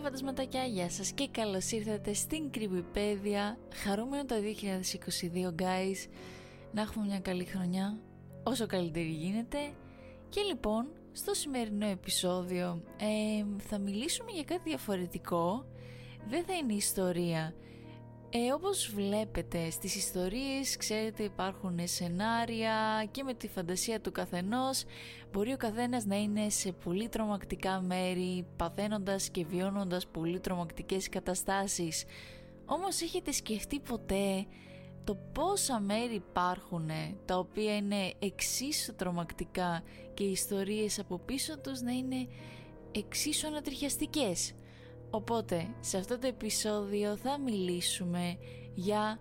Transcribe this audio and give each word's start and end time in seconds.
Hello 0.00 0.06
φαντασματάκια, 0.12 0.64
γεια 0.64 0.90
σας 0.90 1.12
και 1.12 1.28
καλώς 1.30 1.70
ήρθατε 1.70 2.14
στην 2.14 2.50
Κρυβιπέδια 2.50 3.58
Χαρούμενο 3.74 4.24
το 4.24 4.34
2022 4.34 5.62
guys. 5.62 6.08
Να 6.72 6.80
έχουμε 6.82 7.06
μια 7.06 7.20
καλή 7.20 7.44
χρονιά 7.44 7.98
Όσο 8.42 8.66
καλύτερη 8.66 9.08
γίνεται. 9.08 9.58
Και 10.28 10.40
λοιπόν, 10.40 10.88
στο 11.12 11.34
σημερινό 11.34 11.86
επεισόδιο 11.86 12.82
ε, 12.96 13.44
Θα 13.58 13.78
μιλήσουμε 13.78 14.30
για 14.30 14.44
κάτι 14.44 14.60
διαφορετικό. 14.64 15.64
Δεν 16.28 16.44
θα 16.44 16.54
είναι 16.54 16.72
ιστορία 16.72 17.54
ε, 18.32 18.52
όπως 18.52 18.90
βλέπετε 18.94 19.70
στις 19.70 19.94
ιστορίες 19.94 20.76
ξέρετε 20.76 21.22
υπάρχουν 21.22 21.78
σενάρια 21.84 23.06
και 23.10 23.22
με 23.22 23.34
τη 23.34 23.48
φαντασία 23.48 24.00
του 24.00 24.12
καθενός 24.12 24.84
μπορεί 25.32 25.52
ο 25.52 25.56
καθένας 25.56 26.04
να 26.04 26.16
είναι 26.16 26.48
σε 26.48 26.72
πολύ 26.72 27.08
τρομακτικά 27.08 27.80
μέρη 27.80 28.46
παθαίνοντας 28.56 29.28
και 29.28 29.44
βιώνοντας 29.44 30.06
πολύ 30.06 30.40
τρομακτικές 30.40 31.08
καταστάσεις. 31.08 32.04
Όμως 32.66 33.00
έχετε 33.00 33.32
σκεφτεί 33.32 33.80
ποτέ 33.80 34.46
το 35.04 35.18
πόσα 35.32 35.80
μέρη 35.80 36.14
υπάρχουν 36.14 36.90
τα 37.24 37.38
οποία 37.38 37.76
είναι 37.76 38.12
εξίσου 38.18 38.94
τρομακτικά 38.94 39.82
και 40.14 40.24
οι 40.24 40.30
ιστορίες 40.30 40.98
από 40.98 41.18
πίσω 41.18 41.58
τους 41.58 41.80
να 41.80 41.92
είναι 41.92 42.28
εξίσου 42.92 43.46
ανατριχιαστικές; 43.46 44.52
Οπότε, 45.10 45.74
σε 45.80 45.98
αυτό 45.98 46.18
το 46.18 46.26
επεισόδιο 46.26 47.16
θα 47.16 47.38
μιλήσουμε 47.38 48.38
για 48.74 49.20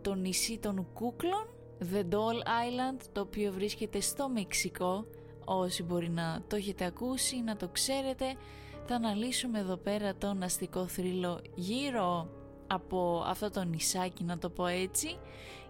το 0.00 0.14
νησί 0.14 0.58
των 0.58 0.86
κούκλων, 0.94 1.46
The 1.92 2.14
Doll 2.14 2.42
Island, 2.42 3.00
το 3.12 3.20
οποίο 3.20 3.52
βρίσκεται 3.52 4.00
στο 4.00 4.28
Μεξικό. 4.28 5.06
Όσοι 5.44 5.82
μπορεί 5.82 6.10
να 6.10 6.42
το 6.46 6.56
έχετε 6.56 6.84
ακούσει, 6.84 7.42
να 7.42 7.56
το 7.56 7.68
ξέρετε, 7.68 8.34
θα 8.86 8.94
αναλύσουμε 8.94 9.58
εδώ 9.58 9.76
πέρα 9.76 10.14
τον 10.14 10.42
αστικό 10.42 10.86
θρύλο 10.86 11.40
γύρω 11.54 12.28
από 12.66 13.24
αυτό 13.26 13.50
το 13.50 13.64
νησάκι, 13.64 14.24
να 14.24 14.38
το 14.38 14.50
πω 14.50 14.66
έτσι. 14.66 15.18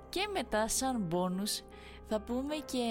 Και 0.08 0.28
μετά 0.32 0.68
σαν 0.68 1.00
μπόνους 1.00 1.62
θα 2.08 2.20
πούμε 2.20 2.54
και 2.54 2.84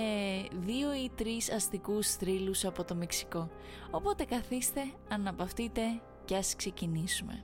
δύο 0.51 0.93
ή 0.93 1.11
τρεις 1.15 1.51
αστικούς 1.51 2.07
θρύλους 2.07 2.65
από 2.65 2.83
το 2.83 2.95
Μεξικό. 2.95 3.49
Οπότε 3.91 4.23
καθίστε, 4.23 4.81
αναπαυτείτε 5.09 5.81
και 6.27 6.35
ας 6.35 6.55
ξεκινήσουμε. 6.55 7.43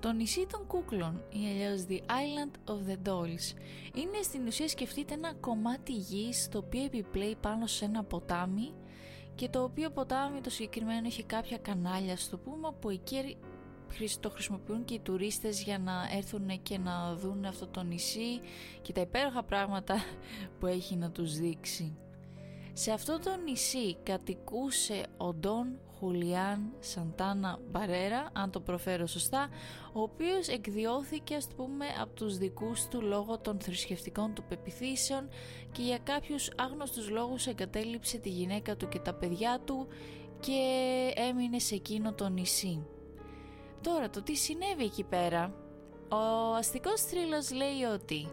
Το 0.00 0.12
νησί 0.12 0.46
των 0.46 0.66
κούκλων 0.66 1.22
ή 1.30 1.46
αλλιώς 1.46 1.84
The 1.88 1.98
Island 1.98 2.70
of 2.70 2.90
the 2.90 3.08
Dolls 3.08 3.56
είναι 3.94 4.22
στην 4.22 4.46
ουσία 4.46 4.68
σκεφτείτε 4.68 5.14
ένα 5.14 5.34
κομμάτι 5.34 5.92
γης 5.92 6.48
το 6.48 6.58
οποίο 6.58 6.84
επιπλέει 6.84 7.36
πάνω 7.40 7.66
σε 7.66 7.84
ένα 7.84 8.04
ποτάμι 8.04 8.72
και 9.34 9.48
το 9.48 9.62
οποίο 9.62 9.90
ποτάμι 9.90 10.40
το 10.40 10.50
συγκεκριμένο 10.50 11.06
έχει 11.06 11.22
κάποια 11.22 11.58
κανάλια 11.58 12.16
στο 12.16 12.38
πούμε 12.38 12.72
που 12.80 12.90
εκεί 12.90 13.36
το 14.20 14.30
χρησιμοποιούν 14.30 14.84
και 14.84 14.94
οι 14.94 15.00
τουρίστες 15.00 15.62
για 15.62 15.78
να 15.78 16.08
έρθουν 16.16 16.62
και 16.62 16.78
να 16.78 17.14
δουν 17.14 17.44
αυτό 17.44 17.66
το 17.66 17.82
νησί 17.82 18.40
και 18.82 18.92
τα 18.92 19.00
υπέροχα 19.00 19.42
πράγματα 19.42 19.94
που 20.58 20.66
έχει 20.66 20.96
να 20.96 21.10
τους 21.10 21.38
δείξει. 21.38 21.96
Σε 22.72 22.92
αυτό 22.92 23.18
το 23.18 23.36
νησί 23.44 23.96
κατοικούσε 24.02 25.02
ο 25.16 25.34
Ντόν 25.34 25.78
Χουλιάν 26.02 26.72
Σαντάνα 26.78 27.58
Μπαρέρα, 27.70 28.30
αν 28.32 28.50
το 28.50 28.60
προφέρω 28.60 29.06
σωστά, 29.06 29.48
ο 29.92 30.00
οποίος 30.00 30.48
εκδιώθηκε 30.48 31.34
ας 31.34 31.48
πούμε 31.56 31.86
από 32.00 32.14
τους 32.14 32.38
δικούς 32.38 32.88
του 32.88 33.02
λόγω 33.02 33.38
των 33.38 33.60
θρησκευτικών 33.60 34.34
του 34.34 34.44
πεπιθήσεων 34.44 35.28
και 35.72 35.82
για 35.82 35.98
κάποιους 35.98 36.50
άγνωστους 36.56 37.10
λόγους 37.10 37.46
εγκατέλειψε 37.46 38.18
τη 38.18 38.28
γυναίκα 38.28 38.76
του 38.76 38.88
και 38.88 38.98
τα 38.98 39.14
παιδιά 39.14 39.60
του 39.64 39.86
και 40.40 40.60
έμεινε 41.14 41.58
σε 41.58 41.74
εκείνο 41.74 42.12
το 42.12 42.28
νησί. 42.28 42.86
Τώρα 43.80 44.10
το 44.10 44.22
τι 44.22 44.36
συνέβη 44.36 44.84
εκεί 44.84 45.04
πέρα, 45.04 45.54
ο 46.08 46.54
αστικός 46.54 47.00
θρύλος 47.00 47.52
λέει 47.52 47.82
ότι 47.94 48.28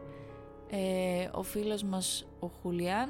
ε, 0.69 1.29
ο 1.31 1.43
φίλος 1.43 1.83
μας 1.83 2.27
ο 2.39 2.47
Χουλιάν 2.47 3.09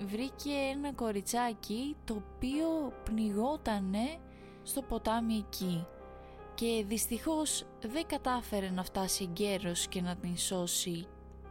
βρήκε 0.00 0.50
ένα 0.72 0.92
κοριτσάκι 0.92 1.96
το 2.04 2.14
οποίο 2.14 2.92
πνιγότανε 3.04 4.18
στο 4.62 4.82
ποτάμι 4.82 5.34
εκεί. 5.34 5.86
Και 6.54 6.84
δυστυχώς 6.86 7.64
δεν 7.80 8.06
κατάφερε 8.06 8.70
να 8.70 8.84
φτάσει 8.84 9.24
εγκαίρος 9.24 9.86
και 9.88 10.00
να 10.00 10.16
την 10.16 10.36
σώσει. 10.36 11.06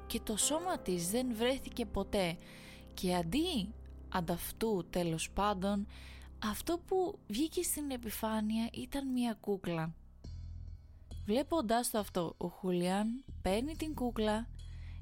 Και 0.08 0.20
το 0.20 0.38
σώμα 0.38 0.80
της 0.80 1.10
δεν 1.10 1.36
βρέθηκε 1.36 1.86
ποτέ. 1.86 2.38
Και 2.94 3.16
αντί 3.16 3.74
ανταυτού 4.10 4.86
τέλος 4.90 5.32
πάντων 5.32 5.88
αυτό 6.44 6.80
που 6.88 7.20
βγήκε 7.28 7.64
στην 7.64 7.92
επιφάνεια 7.92 8.70
ήταν 8.74 9.12
μια 9.12 9.38
κούκλα. 9.40 9.94
Βλέποντάς 11.26 11.90
το 11.90 12.00
αυτό 12.00 12.36
ο 12.38 12.48
Χουλιάν 12.48 13.24
παίρνει 13.42 13.76
την 13.76 13.94
κούκλα 13.94 14.48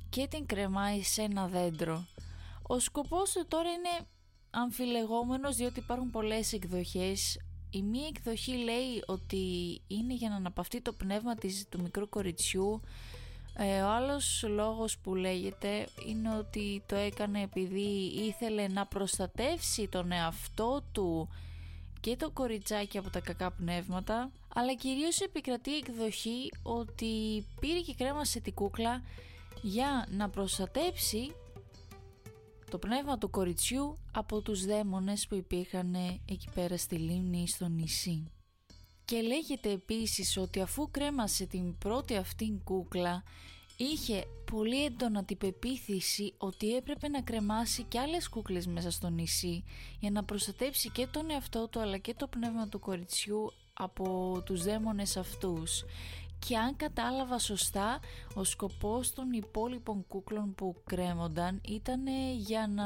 και 0.10 0.28
την 0.28 0.46
κρεμάει 0.46 1.02
σε 1.02 1.22
ένα 1.22 1.48
δέντρο 1.48 2.06
ο 2.68 2.80
σκοπός 2.80 3.32
του 3.32 3.46
τώρα 3.48 3.70
είναι 3.70 4.08
αμφιλεγόμενος 4.50 5.56
διότι 5.56 5.80
υπάρχουν 5.80 6.10
πολλές 6.10 6.54
εκδοχές. 6.54 7.40
Η 7.70 7.82
μία 7.82 8.08
εκδοχή 8.08 8.52
λέει 8.52 9.04
ότι 9.06 9.82
είναι 9.88 10.14
για 10.14 10.30
να 10.30 10.36
αναπαυτεί 10.36 10.82
το 10.82 10.94
πνεύμα 10.94 11.36
της, 11.36 11.66
του 11.70 11.82
μικρού 11.82 12.10
κοριτσιού. 12.10 12.82
Ε, 13.58 13.82
ο 13.82 13.90
άλλος 13.90 14.46
λόγος 14.48 14.98
που 14.98 15.16
λέγεται 15.16 15.88
είναι 16.08 16.36
ότι 16.38 16.84
το 16.86 16.96
έκανε 16.96 17.42
επειδή 17.42 18.12
ήθελε 18.28 18.68
να 18.68 18.86
προστατεύσει 18.86 19.88
τον 19.88 20.12
εαυτό 20.12 20.84
του 20.92 21.30
και 22.00 22.16
το 22.16 22.32
κοριτσάκι 22.32 22.98
από 22.98 23.10
τα 23.10 23.20
κακά 23.20 23.52
πνεύματα 23.52 24.32
αλλά 24.54 24.74
κυρίως 24.74 25.20
επικρατεί 25.20 25.70
η 25.70 25.84
εκδοχή 25.88 26.52
ότι 26.64 27.46
πήρε 27.60 27.80
και 27.80 27.94
κρέμασε 27.94 28.40
την 28.40 28.54
κούκλα 28.54 29.02
για 29.62 30.08
να 30.10 30.30
προστατέψει 30.30 31.36
το 32.74 32.80
πνεύμα 32.80 33.18
του 33.18 33.30
κοριτσιού 33.30 33.98
από 34.12 34.42
τους 34.42 34.66
δαίμονες 34.66 35.28
που 35.28 35.36
υπήρχαν 35.36 35.96
εκεί 36.30 36.48
πέρα 36.56 36.78
στη 36.78 36.96
λίμνη 36.96 37.48
στο 37.48 37.68
νησί. 37.68 38.32
Και 39.06 39.22
λέγεται 39.22 39.72
επίσης 39.72 40.38
ότι 40.38 40.62
αφού 40.62 40.92
κρέμασε 40.92 41.46
την 41.46 41.78
πρώτη 41.78 42.16
αυτήν 42.16 42.64
κούκλα 42.64 43.24
είχε 43.78 44.24
πολύ 44.52 44.86
έντονα 44.86 45.24
την 45.24 45.38
πεποίθηση 45.38 46.34
ότι 46.38 46.76
έπρεπε 46.76 47.08
να 47.08 47.22
κρεμάσει 47.22 47.84
και 47.84 48.00
άλλες 48.00 48.30
κούκλες 48.30 48.68
μέσα 48.68 48.92
στο 48.92 49.10
νησί 49.10 49.64
για 50.00 50.12
να 50.12 50.24
προστατέψει 50.24 50.90
και 50.90 51.08
τον 51.08 51.30
εαυτό 51.30 51.68
του 51.68 51.80
αλλά 51.80 51.98
και 51.98 52.14
το 52.14 52.28
πνεύμα 52.28 52.68
του 52.68 52.80
κοριτσιού 52.80 53.54
από 53.74 54.42
τους 54.46 54.64
δαίμονες 54.64 55.18
αυτούς 55.18 55.84
και 56.48 56.58
αν 56.58 56.76
κατάλαβα 56.76 57.40
σωστά 57.40 58.00
ο 58.34 58.44
σκοπός 58.44 59.14
των 59.14 59.32
υπόλοιπων 59.32 60.06
κούκλων 60.08 60.56
που 60.56 60.76
κρέμονταν 60.86 61.62
ήταν 61.68 62.08
για 62.38 62.68
να 62.68 62.84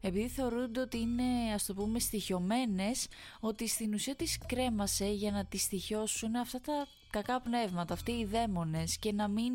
επειδή 0.00 0.28
θεωρούνται 0.28 0.80
ότι 0.80 0.98
είναι 0.98 1.54
ας 1.54 1.64
το 1.64 1.74
πούμε 1.74 1.98
στοιχειωμένες 1.98 3.08
ότι 3.40 3.68
στην 3.68 3.94
ουσία 3.94 4.16
τις 4.16 4.38
κρέμασε 4.46 5.10
για 5.10 5.30
να 5.30 5.44
τις 5.44 5.62
στοιχιώσουν 5.62 6.36
αυτά 6.36 6.60
τα 6.60 6.86
κακά 7.10 7.40
πνεύματα 7.40 7.94
αυτοί 7.94 8.12
οι 8.12 8.24
δαίμονες 8.24 8.98
και 8.98 9.12
να 9.12 9.28
μην 9.28 9.52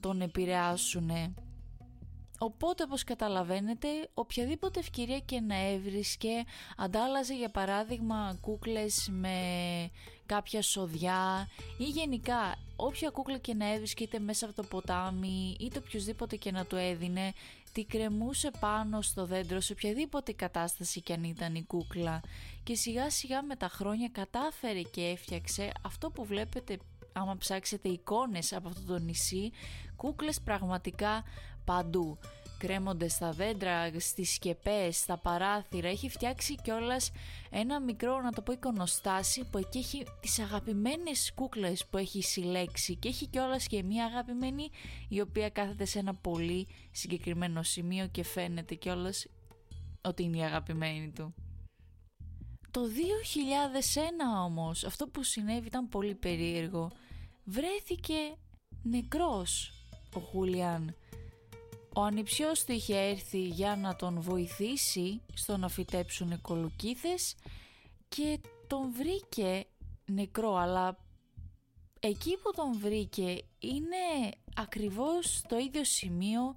τον 0.00 0.20
επηρεάσουν 0.20 1.10
Οπότε 2.38 2.82
όπως 2.82 3.04
καταλαβαίνετε 3.04 3.88
οποιαδήποτε 4.14 4.80
ευκαιρία 4.80 5.18
και 5.18 5.40
να 5.40 5.68
έβρισκε 5.68 6.44
αντάλλαζε 6.76 7.34
για 7.34 7.50
παράδειγμα 7.50 8.38
κούκλες 8.40 9.08
με 9.12 9.38
κάποια 10.26 10.62
σοδιά 10.62 11.48
ή 11.78 11.84
γενικά 11.84 12.56
όποια 12.76 13.10
κούκλα 13.10 13.38
και 13.38 13.54
να 13.54 13.72
έβρισκε 13.72 14.02
είτε 14.02 14.18
μέσα 14.18 14.46
από 14.46 14.54
το 14.54 14.62
ποτάμι 14.62 15.56
είτε 15.60 15.78
οποιοδήποτε 15.78 16.36
και 16.36 16.50
να 16.50 16.64
του 16.64 16.76
έδινε 16.76 17.32
τη 17.72 17.84
κρεμούσε 17.84 18.50
πάνω 18.60 19.02
στο 19.02 19.26
δέντρο 19.26 19.60
σε 19.60 19.72
οποιαδήποτε 19.72 20.32
κατάσταση 20.32 21.00
και 21.00 21.12
αν 21.12 21.24
ήταν 21.24 21.54
η 21.54 21.62
κούκλα. 21.62 22.20
Και 22.62 22.74
σιγά 22.74 23.10
σιγά 23.10 23.42
με 23.42 23.56
τα 23.56 23.68
χρόνια 23.68 24.08
κατάφερε 24.12 24.82
και 24.82 25.02
έφτιαξε 25.02 25.72
αυτό 25.82 26.10
που 26.10 26.24
βλέπετε 26.24 26.78
άμα 27.12 27.36
ψάξετε 27.36 27.88
εικόνες 27.88 28.52
από 28.52 28.68
αυτό 28.68 28.82
το 28.82 28.98
νησί 28.98 29.50
κούκλες 29.96 30.40
πραγματικά 30.40 31.24
παντού 31.64 32.18
κρέμονται 32.58 33.08
στα 33.08 33.30
δέντρα, 33.30 33.90
στις 34.00 34.34
σκεπές, 34.34 34.96
στα 34.96 35.16
παράθυρα 35.16 35.88
έχει 35.88 36.08
φτιάξει 36.08 36.54
κιόλας 36.54 37.12
ένα 37.50 37.80
μικρό 37.80 38.20
να 38.20 38.32
το 38.32 38.42
πω 38.42 38.52
εικονοστάσι 38.52 39.44
που 39.50 39.58
εκεί 39.58 39.78
έχει 39.78 40.06
τις 40.20 40.38
αγαπημένες 40.38 41.32
κούκλες 41.34 41.86
που 41.86 41.98
έχει 41.98 42.22
συλλέξει 42.22 42.96
και 42.96 43.08
έχει 43.08 43.26
κιόλας 43.26 43.66
και 43.66 43.82
μία 43.82 44.04
αγαπημένη 44.04 44.70
η 45.08 45.20
οποία 45.20 45.50
κάθεται 45.50 45.84
σε 45.84 45.98
ένα 45.98 46.14
πολύ 46.14 46.68
συγκεκριμένο 46.90 47.62
σημείο 47.62 48.06
και 48.06 48.24
φαίνεται 48.24 48.74
κιόλας 48.74 49.26
ότι 50.00 50.22
είναι 50.22 50.36
η 50.36 50.42
αγαπημένη 50.42 51.12
του. 51.14 51.34
Το 52.70 52.80
2001 52.82 54.44
όμως 54.44 54.84
αυτό 54.84 55.06
που 55.06 55.22
συνέβη 55.22 55.66
ήταν 55.66 55.88
πολύ 55.88 56.14
περίεργο. 56.14 56.92
Βρέθηκε 57.44 58.14
νεκρός 58.82 59.72
ο 60.14 60.20
Χούλιαν 60.20 60.94
ο 61.96 62.02
ανιψιός 62.02 62.64
του 62.64 62.72
είχε 62.72 62.96
έρθει 62.96 63.38
για 63.38 63.76
να 63.76 63.96
τον 63.96 64.20
βοηθήσει 64.20 65.20
στο 65.34 65.56
να 65.56 65.68
φυτέψουν 65.68 66.40
κολοκύθες 66.40 67.34
και 68.08 68.40
τον 68.66 68.92
βρήκε 68.92 69.64
νεκρό 70.04 70.56
αλλά 70.56 70.98
εκεί 72.00 72.36
που 72.42 72.52
τον 72.56 72.78
βρήκε 72.78 73.42
είναι 73.58 74.30
ακριβώς 74.56 75.42
το 75.48 75.56
ίδιο 75.58 75.84
σημείο 75.84 76.54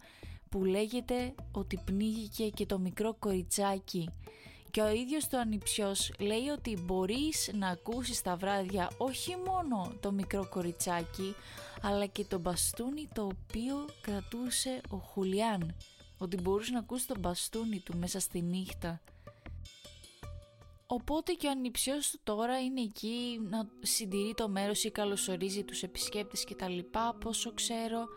που 0.49 0.63
λέγεται 0.63 1.35
ότι 1.51 1.81
πνίγηκε 1.85 2.49
και 2.49 2.65
το 2.65 2.79
μικρό 2.79 3.13
κοριτσάκι. 3.19 4.09
Και 4.71 4.81
ο 4.81 4.89
ίδιος 4.89 5.27
το 5.27 5.37
ανιψιός 5.37 6.13
λέει 6.19 6.47
ότι 6.47 6.77
μπορείς 6.81 7.51
να 7.53 7.67
ακούσεις 7.67 8.21
τα 8.21 8.35
βράδια 8.35 8.91
όχι 8.97 9.35
μόνο 9.45 9.93
το 9.99 10.11
μικρό 10.11 10.47
κοριτσάκι 10.49 11.35
αλλά 11.81 12.05
και 12.05 12.25
το 12.25 12.39
μπαστούνι 12.39 13.09
το 13.13 13.21
οποίο 13.21 13.85
κρατούσε 14.01 14.81
ο 14.89 14.97
Χουλιάν 14.97 15.75
ότι 16.17 16.37
μπορούσε 16.41 16.71
να 16.71 16.79
ακούσει 16.79 17.07
το 17.07 17.15
μπαστούνι 17.19 17.79
του 17.79 17.97
μέσα 17.97 18.19
στη 18.19 18.41
νύχτα 18.41 19.01
Οπότε 20.91 21.33
και 21.33 21.47
ο 21.47 21.49
ανιψιός 21.49 22.11
του 22.11 22.19
τώρα 22.23 22.59
είναι 22.59 22.81
εκεί 22.81 23.39
να 23.49 23.69
συντηρεί 23.79 24.33
το 24.35 24.49
μέρος 24.49 24.83
ή 24.83 24.91
καλωσορίζει 24.91 25.63
τους 25.63 25.83
επισκέπτες 25.83 26.43
και 26.43 26.55
τα 26.55 26.69
λοιπά, 26.69 27.15
πόσο 27.19 27.53
ξέρω. 27.53 28.07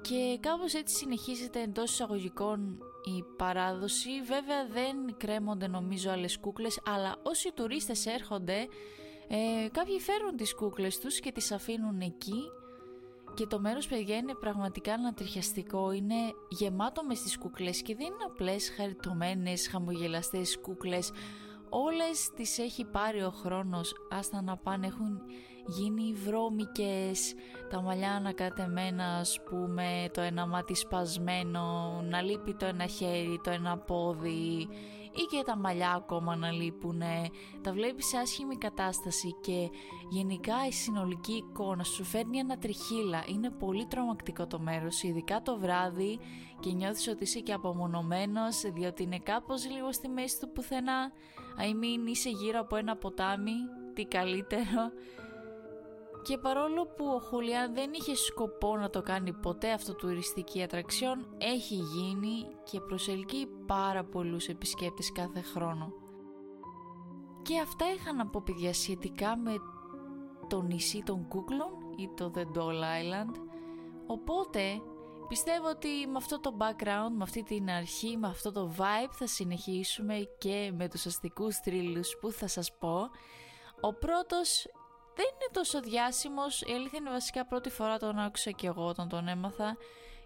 Και 0.00 0.38
κάπως 0.40 0.74
έτσι 0.74 0.94
συνεχίζεται 0.94 1.62
εντός 1.62 1.90
εισαγωγικών 1.92 2.78
η 3.04 3.24
παράδοση. 3.36 4.10
Βέβαια 4.24 4.66
δεν 4.66 5.16
κρέμονται 5.16 5.66
νομίζω 5.66 6.10
άλλες 6.10 6.38
κούκλες, 6.38 6.80
αλλά 6.84 7.16
όσοι 7.22 7.52
τουρίστες 7.52 8.06
έρχονται, 8.06 8.68
ε, 9.28 9.68
κάποιοι 9.72 10.00
φέρουν 10.00 10.36
τις 10.36 10.54
κούκλες 10.54 10.98
τους 10.98 11.20
και 11.20 11.32
τις 11.32 11.52
αφήνουν 11.52 12.00
εκεί. 12.00 12.42
Και 13.38 13.46
το 13.46 13.60
μέρος 13.60 13.86
παιδιά 13.86 14.16
είναι 14.16 14.34
πραγματικά 14.34 14.92
ανατριχιαστικό, 14.94 15.92
είναι 15.92 16.14
γεμάτο 16.48 17.04
μες 17.04 17.18
στις 17.18 17.38
κούκλες 17.38 17.82
και 17.82 17.94
δεν 17.94 18.06
είναι 18.06 18.24
απλές 18.26 18.70
χαριτωμένες 18.76 19.68
χαμογελαστές 19.68 20.58
κούκλες. 20.60 21.10
Όλες 21.68 22.30
τις 22.36 22.58
έχει 22.58 22.84
πάρει 22.84 23.22
ο 23.22 23.30
χρόνος 23.30 23.94
άστα 24.10 24.42
να 24.42 24.56
πάνε 24.56 24.86
έχουν 24.86 25.20
γίνει 25.66 26.12
βρώμικες. 26.12 27.34
Τα 27.70 27.80
μαλλιά 27.80 28.12
ανακατεμένα 28.12 29.04
ας 29.04 29.40
πούμε 29.42 30.08
το 30.12 30.20
ένα 30.20 30.46
μάτι 30.46 30.74
σπασμένο 30.74 32.00
να 32.02 32.22
λείπει 32.22 32.54
το 32.54 32.66
ένα 32.66 32.86
χέρι 32.86 33.40
το 33.42 33.50
ένα 33.50 33.78
πόδι 33.78 34.68
ή 35.12 35.22
και 35.30 35.42
τα 35.44 35.56
μαλλιά 35.56 35.92
ακόμα 35.92 36.36
να 36.36 36.50
λείπουνε 36.50 37.30
τα 37.62 37.72
βλέπεις 37.72 38.06
σε 38.06 38.16
άσχημη 38.16 38.56
κατάσταση 38.56 39.36
και 39.40 39.70
γενικά 40.08 40.66
η 40.68 40.72
συνολική 40.72 41.32
εικόνα 41.32 41.84
σου 41.84 42.04
φέρνει 42.04 42.38
ένα 42.38 42.58
τριχύλα. 42.58 43.24
Είναι 43.26 43.50
πολύ 43.50 43.86
τρομακτικό 43.86 44.46
το 44.46 44.58
μέρος 44.58 45.02
ειδικά 45.02 45.42
το 45.42 45.58
βράδυ 45.58 46.18
και 46.60 46.72
νιώθεις 46.72 47.08
ότι 47.08 47.22
είσαι 47.22 47.40
και 47.40 47.52
απομονωμένος 47.52 48.60
διότι 48.74 49.02
είναι 49.02 49.18
κάπως 49.18 49.70
λίγο 49.70 49.92
στη 49.92 50.08
μέση 50.08 50.40
του 50.40 50.52
πουθενά. 50.52 51.12
I 51.58 51.70
mean 51.70 52.08
είσαι 52.08 52.30
γύρω 52.30 52.60
από 52.60 52.76
ένα 52.76 52.96
ποτάμι 52.96 53.52
τι 53.94 54.04
καλύτερο 54.04 54.92
και 56.22 56.38
παρόλο 56.38 56.86
που 56.86 57.04
ο 57.06 57.20
Χουλιάν 57.20 57.74
δεν 57.74 57.90
είχε 57.92 58.14
σκοπό 58.14 58.76
να 58.76 58.90
το 58.90 59.02
κάνει 59.02 59.32
ποτέ 59.32 59.72
αυτό 59.72 59.94
τουριστική 59.94 60.62
ατραξιόν, 60.62 61.26
έχει 61.38 61.74
γίνει 61.74 62.46
και 62.70 62.80
προσελκύει 62.80 63.46
πάρα 63.66 64.04
πολλούς 64.04 64.48
επισκέπτες 64.48 65.12
κάθε 65.12 65.40
χρόνο. 65.40 65.92
Και 67.42 67.60
αυτά 67.60 67.92
είχα 67.92 68.12
να 68.12 68.26
πω 68.26 68.42
παιδιά 68.44 68.74
σχετικά 68.74 69.36
με 69.36 69.54
το 70.48 70.62
νησί 70.62 71.02
των 71.02 71.28
κούκλων 71.28 71.70
ή 71.96 72.10
το 72.16 72.32
The 72.34 72.58
Doll 72.58 72.80
Island. 72.80 73.34
Οπότε 74.06 74.60
πιστεύω 75.28 75.68
ότι 75.68 75.88
με 75.88 76.16
αυτό 76.16 76.40
το 76.40 76.56
background, 76.58 77.12
με 77.16 77.22
αυτή 77.22 77.42
την 77.42 77.70
αρχή, 77.70 78.16
με 78.16 78.26
αυτό 78.26 78.52
το 78.52 78.74
vibe 78.78 79.10
θα 79.10 79.26
συνεχίσουμε 79.26 80.28
και 80.38 80.72
με 80.76 80.88
τους 80.88 81.06
αστικούς 81.06 81.56
θρύλους 81.56 82.16
που 82.20 82.30
θα 82.30 82.46
σας 82.46 82.76
πω. 82.78 83.10
Ο 83.80 83.94
πρώτος 83.94 84.66
δεν 85.18 85.26
είναι 85.34 85.50
τόσο 85.52 85.80
διάσημος, 85.80 86.60
η 86.60 86.72
αλήθεια 86.72 86.98
είναι 86.98 87.10
βασικά 87.10 87.46
πρώτη 87.46 87.70
φορά 87.70 87.98
τον 87.98 88.18
άκουσα 88.18 88.50
και 88.50 88.66
εγώ 88.66 88.84
όταν 88.86 89.08
τον 89.08 89.28
έμαθα 89.28 89.76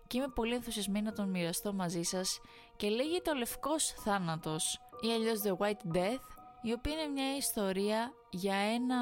και 0.07 0.19
είμαι 0.19 0.29
πολύ 0.29 0.55
ενθουσιασμένη 0.55 1.05
να 1.05 1.13
τον 1.13 1.29
μοιραστώ 1.29 1.73
μαζί 1.73 2.03
σας 2.03 2.41
και 2.77 2.89
λέγεται 2.89 3.31
ο 3.31 3.35
Λευκός 3.35 3.87
Θάνατος 3.87 4.81
ή 5.01 5.13
αλλιώς 5.13 5.41
The 5.45 5.57
White 5.57 5.97
Death 5.97 6.27
η 6.63 6.73
οποία 6.73 6.93
είναι 6.93 7.07
μια 7.07 7.37
ιστορία 7.37 8.13
για 8.31 8.55
ένα 8.55 8.99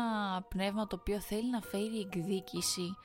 πνεύμα 0.48 0.86
το 0.86 0.96
οποίο 1.00 1.20
θέλει 1.20 1.50
να 1.50 1.60
φέρει 1.60 2.00
εκδίκηση 2.00 2.96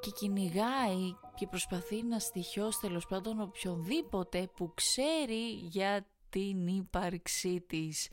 και 0.00 0.10
κυνηγάει 0.10 1.14
και 1.34 1.46
προσπαθεί 1.46 2.02
να 2.02 2.18
στοιχιώσει 2.18 2.80
τέλος 2.80 3.06
πάντων 3.06 3.40
οποιονδήποτε 3.40 4.50
που 4.56 4.72
ξέρει 4.74 5.50
για 5.50 6.06
την 6.30 6.66
ύπαρξή 6.66 7.64
της. 7.68 8.08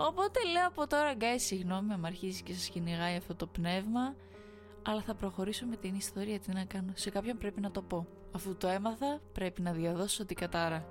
Οπότε 0.00 0.40
λέω 0.52 0.66
από 0.66 0.86
τώρα 0.86 1.14
guys 1.20 1.36
συγγνώμη 1.36 1.92
αν 1.92 2.04
αρχίζει 2.04 2.42
και 2.42 2.54
σας 2.54 2.68
κυνηγάει 2.68 3.16
αυτό 3.16 3.34
το 3.34 3.46
πνεύμα 3.46 4.14
αλλά 4.82 5.00
θα 5.00 5.14
προχωρήσω 5.14 5.66
με 5.66 5.76
την 5.76 5.94
ιστορία 5.94 6.38
τι 6.40 6.52
να 6.52 6.64
κάνω. 6.64 6.92
Σε 6.94 7.10
κάποιον 7.10 7.38
πρέπει 7.38 7.60
να 7.60 7.70
το 7.70 7.82
πω. 7.82 8.06
Αφού 8.32 8.56
το 8.56 8.68
έμαθα 8.68 9.20
πρέπει 9.32 9.62
να 9.62 9.72
διαδώσω 9.72 10.24
την 10.24 10.36
κατάρα. 10.36 10.86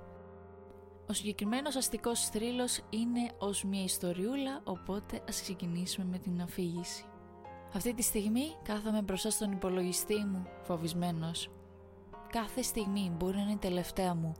Ο 1.08 1.12
συγκεκριμένος 1.12 1.76
αστικός 1.76 2.28
θρύλος 2.28 2.80
είναι 2.90 3.30
ως 3.38 3.64
μια 3.64 3.82
ιστοριούλα 3.82 4.60
οπότε 4.64 5.20
ας 5.28 5.42
ξεκινήσουμε 5.42 6.06
με 6.10 6.18
την 6.18 6.42
αφήγηση. 6.42 7.04
Αυτή 7.74 7.94
τη 7.94 8.02
στιγμή 8.02 8.56
κάθομαι 8.62 9.02
μπροστά 9.02 9.30
στον 9.30 9.52
υπολογιστή 9.52 10.24
μου 10.24 10.46
φοβισμένος. 10.62 11.50
Κάθε 12.32 12.62
στιγμή 12.62 13.12
μπορεί 13.16 13.36
να 13.36 13.42
είναι 13.42 13.52
η 13.52 13.56
τελευταία 13.56 14.14
μου 14.14 14.34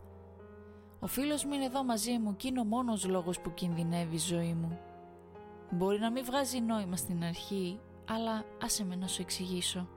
ο 1.00 1.06
φίλος 1.06 1.44
μου 1.44 1.52
είναι 1.52 1.64
εδώ 1.64 1.84
μαζί 1.84 2.18
μου 2.18 2.36
και 2.36 2.48
είναι 2.48 2.60
ο 2.60 2.64
μόνος 2.64 3.06
λόγος 3.06 3.40
που 3.40 3.54
κινδυνεύει 3.54 4.14
η 4.14 4.18
ζωή 4.18 4.54
μου. 4.54 4.78
Μπορεί 5.70 5.98
να 5.98 6.10
μην 6.10 6.24
βγάζει 6.24 6.60
νόημα 6.60 6.96
στην 6.96 7.24
αρχή, 7.24 7.80
αλλά 8.08 8.44
άσε 8.62 8.84
με 8.84 8.96
να 8.96 9.06
σου 9.06 9.22
εξηγήσω. 9.22 9.88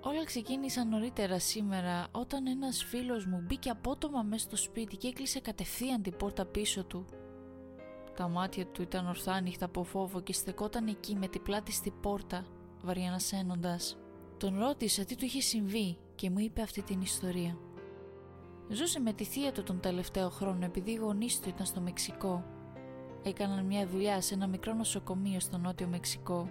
Όλα 0.00 0.24
ξεκίνησαν 0.24 0.88
νωρίτερα 0.88 1.38
σήμερα 1.38 2.06
όταν 2.10 2.46
ένας 2.46 2.84
φίλος 2.84 3.26
μου 3.26 3.42
μπήκε 3.46 3.70
απότομα 3.70 4.22
μέσα 4.22 4.44
στο 4.44 4.56
σπίτι 4.56 4.96
και 4.96 5.08
έκλεισε 5.08 5.40
κατευθείαν 5.40 6.02
την 6.02 6.16
πόρτα 6.16 6.44
πίσω 6.44 6.84
του. 6.84 7.04
Τα 8.16 8.28
μάτια 8.28 8.66
του 8.66 8.82
ήταν 8.82 9.06
ορθά 9.06 9.32
ανοιχτά 9.32 9.64
από 9.64 9.82
φόβο 9.82 10.20
και 10.20 10.32
στεκόταν 10.32 10.86
εκεί 10.86 11.16
με 11.16 11.28
την 11.28 11.42
πλάτη 11.42 11.72
στη 11.72 11.90
πόρτα, 11.90 12.46
βαριανασένοντας. 12.82 13.98
Τον 14.36 14.58
ρώτησα 14.58 15.04
τι 15.04 15.16
του 15.16 15.24
είχε 15.24 15.40
συμβεί 15.40 15.98
και 16.14 16.30
μου 16.30 16.38
είπε 16.38 16.62
αυτή 16.62 16.82
την 16.82 17.00
ιστορία. 17.00 17.58
Ζούσε 18.68 19.00
με 19.00 19.12
τη 19.12 19.24
θεία 19.24 19.52
του 19.52 19.62
τον 19.62 19.80
τελευταίο 19.80 20.28
χρόνο 20.28 20.64
επειδή 20.64 20.90
οι 20.90 20.94
γονείς 20.94 21.40
του 21.40 21.48
ήταν 21.48 21.66
στο 21.66 21.80
Μεξικό. 21.80 22.44
Έκαναν 23.22 23.64
μια 23.64 23.86
δουλειά 23.86 24.20
σε 24.20 24.34
ένα 24.34 24.46
μικρό 24.46 24.74
νοσοκομείο 24.74 25.40
στο 25.40 25.58
νότιο 25.58 25.86
Μεξικό. 25.86 26.50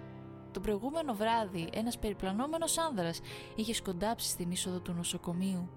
Το 0.52 0.60
προηγούμενο 0.60 1.14
βράδυ, 1.14 1.68
ένας 1.72 1.98
περιπλανόμενος 1.98 2.78
άνδρας 2.78 3.20
είχε 3.54 3.74
σκοντάψει 3.74 4.28
στην 4.28 4.50
είσοδο 4.50 4.80
του 4.80 4.92
νοσοκομείου. 4.92 5.68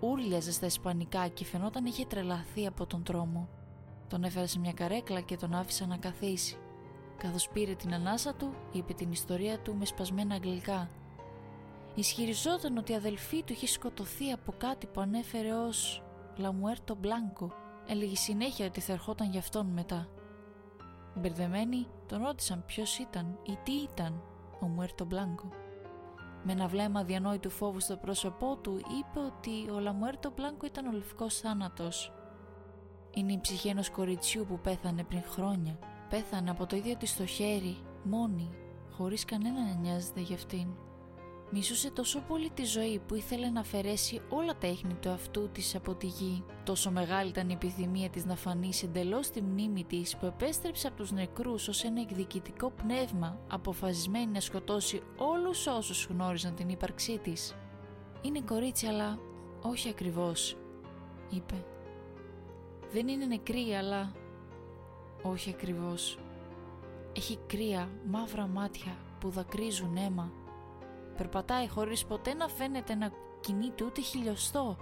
Ούρλιαζε 0.00 0.52
στα 0.52 0.66
Ισπανικά 0.66 1.28
και 1.28 1.44
φαινόταν 1.44 1.84
είχε 1.84 2.04
τρελαθεί 2.04 2.66
από 2.66 2.86
τον 2.86 3.02
τρόμο. 3.02 3.48
Τον 4.08 4.24
έφερε 4.24 4.46
σε 4.46 4.58
μια 4.58 4.72
καρέκλα 4.72 5.20
και 5.20 5.36
τον 5.36 5.54
άφησα 5.54 5.86
να 5.86 5.96
καθίσει. 5.96 6.56
Καθώς 7.16 7.48
πήρε 7.48 7.74
την 7.74 7.94
ανάσα 7.94 8.34
του, 8.34 8.54
είπε 8.72 8.92
την 8.92 9.12
ιστορία 9.12 9.58
του 9.58 9.74
με 9.74 9.84
σπασμένα 9.84 10.34
αγγλικά 10.34 10.88
Ισχυριζόταν 11.98 12.76
ότι 12.76 12.92
η 12.92 12.94
αδελφή 12.94 13.42
του 13.42 13.52
είχε 13.52 13.66
σκοτωθεί 13.66 14.30
από 14.30 14.54
κάτι 14.58 14.86
που 14.86 15.00
ανέφερε 15.00 15.52
ως 15.52 16.02
«Λαμουέρτο 16.36 16.94
Μπλάνκο». 16.94 17.52
Έλεγε 17.86 18.16
συνέχεια 18.16 18.66
ότι 18.66 18.80
θα 18.80 18.92
ερχόταν 18.92 19.30
γι' 19.30 19.38
αυτόν 19.38 19.66
μετά. 19.66 20.08
Μπερδεμένοι 21.14 21.86
τον 22.06 22.22
ρώτησαν 22.22 22.64
ποιος 22.66 22.98
ήταν 22.98 23.38
ή 23.42 23.58
τι 23.62 23.72
ήταν 23.72 24.22
ο 24.60 24.66
Μουέρτο 24.66 25.04
Μπλάνκο. 25.04 25.48
Με 26.44 26.52
ένα 26.52 26.66
βλέμμα 26.66 27.04
διανόητου 27.04 27.50
φόβου 27.50 27.80
στο 27.80 27.96
πρόσωπό 27.96 28.56
του 28.56 28.76
είπε 28.76 29.18
ότι 29.26 29.70
ο 29.70 29.78
Λαμουέρτο 29.78 30.32
Μπλάνκο 30.36 30.66
ήταν 30.66 30.86
ο 30.86 30.92
λευκός 30.92 31.40
θάνατος. 31.40 32.12
Είναι 33.14 33.32
η 33.32 33.40
ψυχή 33.40 33.68
ενός 33.68 33.90
κοριτσιού 33.90 34.46
που 34.48 34.58
πέθανε 34.58 35.04
πριν 35.04 35.22
χρόνια. 35.22 35.78
Πέθανε 36.08 36.50
από 36.50 36.66
το 36.66 36.76
ίδιο 36.76 36.96
της 36.96 37.16
το 37.16 37.26
χέρι, 37.26 37.76
μόνη, 38.02 38.50
χωρίς 38.90 39.24
κανένα 39.24 39.60
να 39.60 39.74
νοιάζεται 39.74 40.20
για 40.20 40.36
αυτήν. 40.36 40.68
Μισούσε 41.50 41.90
τόσο 41.90 42.20
πολύ 42.20 42.50
τη 42.50 42.64
ζωή 42.64 43.00
που 43.06 43.14
ήθελε 43.14 43.48
να 43.48 43.60
αφαιρέσει 43.60 44.20
όλα 44.28 44.56
τα 44.56 44.66
έχνη 44.66 44.94
του 44.94 45.10
αυτού 45.10 45.48
της 45.48 45.74
από 45.74 45.94
τη 45.94 46.06
γη. 46.06 46.44
Τόσο 46.64 46.90
μεγάλη 46.90 47.28
ήταν 47.28 47.48
η 47.48 47.52
επιθυμία 47.52 48.10
της 48.10 48.24
να 48.24 48.36
φανεί 48.36 48.70
εντελώς 48.82 49.30
τη 49.30 49.42
μνήμη 49.42 49.84
της 49.84 50.16
που 50.16 50.26
επέστρεψε 50.26 50.86
από 50.86 50.96
τους 50.96 51.12
νεκρούς 51.12 51.68
ως 51.68 51.84
ένα 51.84 52.00
εκδικητικό 52.00 52.70
πνεύμα 52.70 53.38
αποφασισμένη 53.48 54.30
να 54.30 54.40
σκοτώσει 54.40 55.02
όλους 55.16 55.66
όσους 55.66 56.06
γνώριζαν 56.06 56.54
την 56.54 56.68
ύπαρξή 56.68 57.18
της. 57.18 57.54
«Είναι 58.22 58.40
κορίτσι 58.40 58.86
αλλά 58.86 59.18
όχι 59.62 59.88
ακριβώς», 59.88 60.56
είπε. 61.30 61.64
«Δεν 62.92 63.08
είναι 63.08 63.26
νεκρή 63.26 63.74
αλλά 63.74 64.12
όχι 65.22 65.50
ακριβώς. 65.50 66.18
Έχει 67.16 67.38
κρύα 67.46 67.90
μαύρα 68.10 68.46
μάτια 68.46 68.96
που 69.20 69.28
δακρύζουν 69.28 69.96
αίμα 69.96 70.32
Περπατάει 71.16 71.68
χωρίς 71.68 72.04
ποτέ 72.04 72.34
να 72.34 72.48
φαίνεται 72.48 72.94
να 72.94 73.10
κινείται 73.40 73.84
ούτε 73.84 74.00
χιλιοστό. 74.00 74.76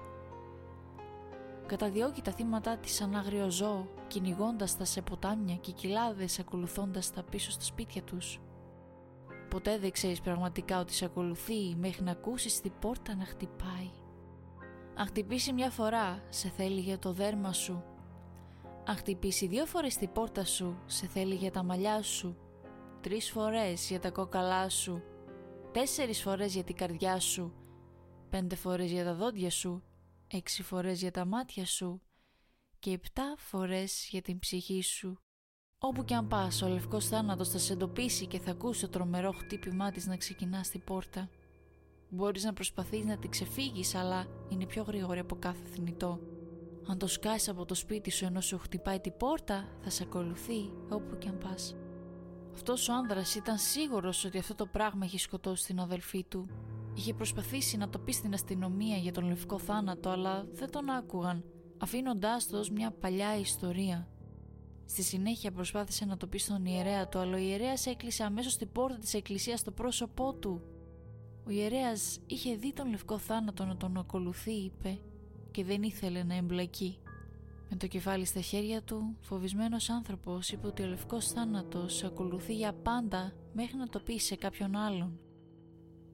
Καταδιώκει 1.67 2.23
τα 2.23 2.33
θύματα 2.33 2.77
της 2.77 2.95
σαν 2.95 3.15
άγριο 3.15 3.51
ζώο, 3.51 3.89
κυνηγώντας 4.07 4.77
τα 4.77 4.85
σε 4.85 5.03
ποτάμια 5.03 5.55
και 5.55 5.73
κοιλάδες 5.73 6.39
ακολουθώντας 6.39 7.13
τα 7.13 7.23
πίσω 7.23 7.51
στα 7.51 7.65
σπίτια 7.65 8.03
τους. 8.03 8.41
ποτέ 9.49 9.79
δεν 9.79 9.91
ξέρεις 9.91 10.21
πραγματικά 10.21 10.81
ότι 10.81 10.93
σε 10.93 11.05
ακολουθεί 11.05 11.75
μέχρι 11.77 12.05
να 12.05 12.11
ακούσεις 12.11 12.61
την 12.61 12.73
πόρτα 12.81 13.15
να 13.15 13.25
χτυπάει. 13.25 13.91
Αν 14.95 15.07
χτυπήσει 15.07 15.53
μια 15.53 15.71
φορά, 15.71 16.23
σε 16.29 16.49
θέλει 16.49 16.81
για 16.81 16.99
το 16.99 17.13
δέρμα 17.13 17.53
σου. 17.53 17.85
Αν 18.87 18.97
χτυπήσει 18.97 19.47
δύο 19.47 19.67
φορές 19.67 19.97
την 19.97 20.13
πόρτα 20.13 20.45
σου, 20.45 20.79
σε 20.87 21.07
θέλει 21.07 21.35
για 21.35 21.51
τα 21.51 21.63
μαλλιά 21.63 22.03
σου. 22.03 22.37
Τρεις 23.01 23.31
φορές 23.31 23.89
για 23.89 24.01
τα 24.01 24.11
κόκαλά 24.11 24.69
σου. 24.69 25.03
Τέσσερις 25.75 26.23
φορές 26.23 26.55
για 26.55 26.65
την 26.65 26.77
καρδιά 26.77 27.21
σου. 27.21 27.53
Πέντε 28.31 28.55
φορές 28.55 28.91
για 28.91 29.05
τα 29.05 29.15
δόντια 29.15 29.51
σου. 29.51 29.83
Έξι 30.27 30.63
φορές 30.63 31.01
για 31.01 31.11
τα 31.11 31.25
μάτια 31.25 31.67
σου. 31.67 32.03
Και 32.79 32.91
επτά 32.91 33.35
φορές 33.39 34.09
για 34.11 34.23
την 34.23 34.39
ψυχή 34.39 34.83
σου. 34.83 35.19
Όπου 35.79 36.05
και 36.05 36.15
αν 36.15 36.29
πας, 36.29 36.63
ο 36.63 36.69
λευκός 36.69 37.07
θάνατος 37.07 37.49
θα 37.49 37.59
σε 37.59 37.73
εντοπίσει 37.73 38.27
και 38.27 38.39
θα 38.39 38.51
ακούσει 38.51 38.81
το 38.81 38.89
τρομερό 38.89 39.33
χτύπημά 39.33 39.91
της 39.91 40.07
να 40.07 40.17
ξεκινά 40.17 40.63
στην 40.63 40.85
πόρτα. 40.85 41.29
Μπορείς 42.09 42.45
να 42.45 42.53
προσπαθείς 42.53 43.05
να 43.05 43.19
την 43.19 43.31
ξεφύγεις, 43.31 43.95
αλλά 43.95 44.27
είναι 44.49 44.67
πιο 44.67 44.83
γρήγορη 44.83 45.19
από 45.19 45.37
κάθε 45.37 45.65
θνητό. 45.65 46.21
Αν 46.87 46.99
το 46.99 47.07
σκάσεις 47.07 47.49
από 47.49 47.65
το 47.65 47.75
σπίτι 47.75 48.11
σου 48.11 48.25
ενώ 48.25 48.41
σου 48.41 48.59
χτυπάει 48.59 49.01
την 49.01 49.17
πόρτα, 49.17 49.69
θα 49.83 49.91
σε 49.91 50.03
ακολουθεί 50.03 50.73
όπου 50.89 51.19
και 51.19 51.29
αν 51.29 51.39
πας. 51.39 51.77
Αυτός 52.55 52.89
ο 52.89 52.95
άνδρας 52.95 53.35
ήταν 53.35 53.59
σίγουρος 53.59 54.25
ότι 54.25 54.39
αυτό 54.39 54.55
το 54.55 54.67
πράγμα 54.67 55.05
έχει 55.05 55.19
σκοτώσει 55.19 55.67
την 55.67 55.81
αδελφή 55.81 56.25
του. 56.25 56.47
Είχε 56.95 57.15
προσπαθήσει 57.15 57.77
να 57.77 57.89
το 57.89 57.99
πει 57.99 58.13
στην 58.13 58.35
αστυνομία 58.35 58.97
για 58.97 59.13
τον 59.13 59.29
λευκό 59.29 59.59
θάνατο, 59.59 60.09
αλλά 60.11 60.47
δεν 60.53 60.71
τον 60.71 60.91
άκουγαν, 60.91 61.45
αφήνοντάς 61.79 62.47
το 62.47 62.59
ως 62.59 62.71
μια 62.71 62.91
παλιά 62.91 63.39
ιστορία. 63.39 64.09
Στη 64.87 65.03
συνέχεια 65.03 65.53
προσπάθησε 65.53 66.05
να 66.05 66.17
το 66.17 66.27
πει 66.27 66.39
στον 66.39 66.65
ιερέα 66.65 67.09
του, 67.09 67.19
αλλά 67.19 67.35
ο 67.35 67.39
ιερέας 67.39 67.87
έκλεισε 67.87 68.25
αμέσως 68.25 68.57
την 68.57 68.73
πόρτα 68.73 68.99
της 68.99 69.15
εκκλησίας 69.15 69.61
στο 69.61 69.71
πρόσωπό 69.71 70.35
του. 70.35 70.63
Ο 71.47 71.51
ιερέας 71.51 72.19
είχε 72.27 72.57
δει 72.57 72.73
τον 72.73 72.91
λευκό 72.91 73.19
θάνατο 73.19 73.65
να 73.65 73.77
τον 73.77 73.97
ακολουθεί, 73.97 74.53
είπε, 74.53 74.99
και 75.51 75.65
δεν 75.65 75.83
ήθελε 75.83 76.23
να 76.23 76.35
εμπλακεί. 76.35 76.99
Με 77.71 77.77
το 77.77 77.87
κεφάλι 77.87 78.25
στα 78.25 78.41
χέρια 78.41 78.83
του, 78.83 79.17
φοβισμένος 79.21 79.91
άνθρωπος 79.91 80.51
είπε 80.51 80.67
ότι 80.67 80.83
ο 80.83 80.87
λευκός 80.87 81.29
θάνατος 81.29 82.05
ακολουθεί 82.05 82.55
για 82.55 82.73
πάντα 82.73 83.33
μέχρι 83.53 83.77
να 83.77 83.89
το 83.89 84.01
πει 84.01 84.19
σε 84.19 84.37
κάποιον 84.37 84.77
άλλον. 84.77 85.19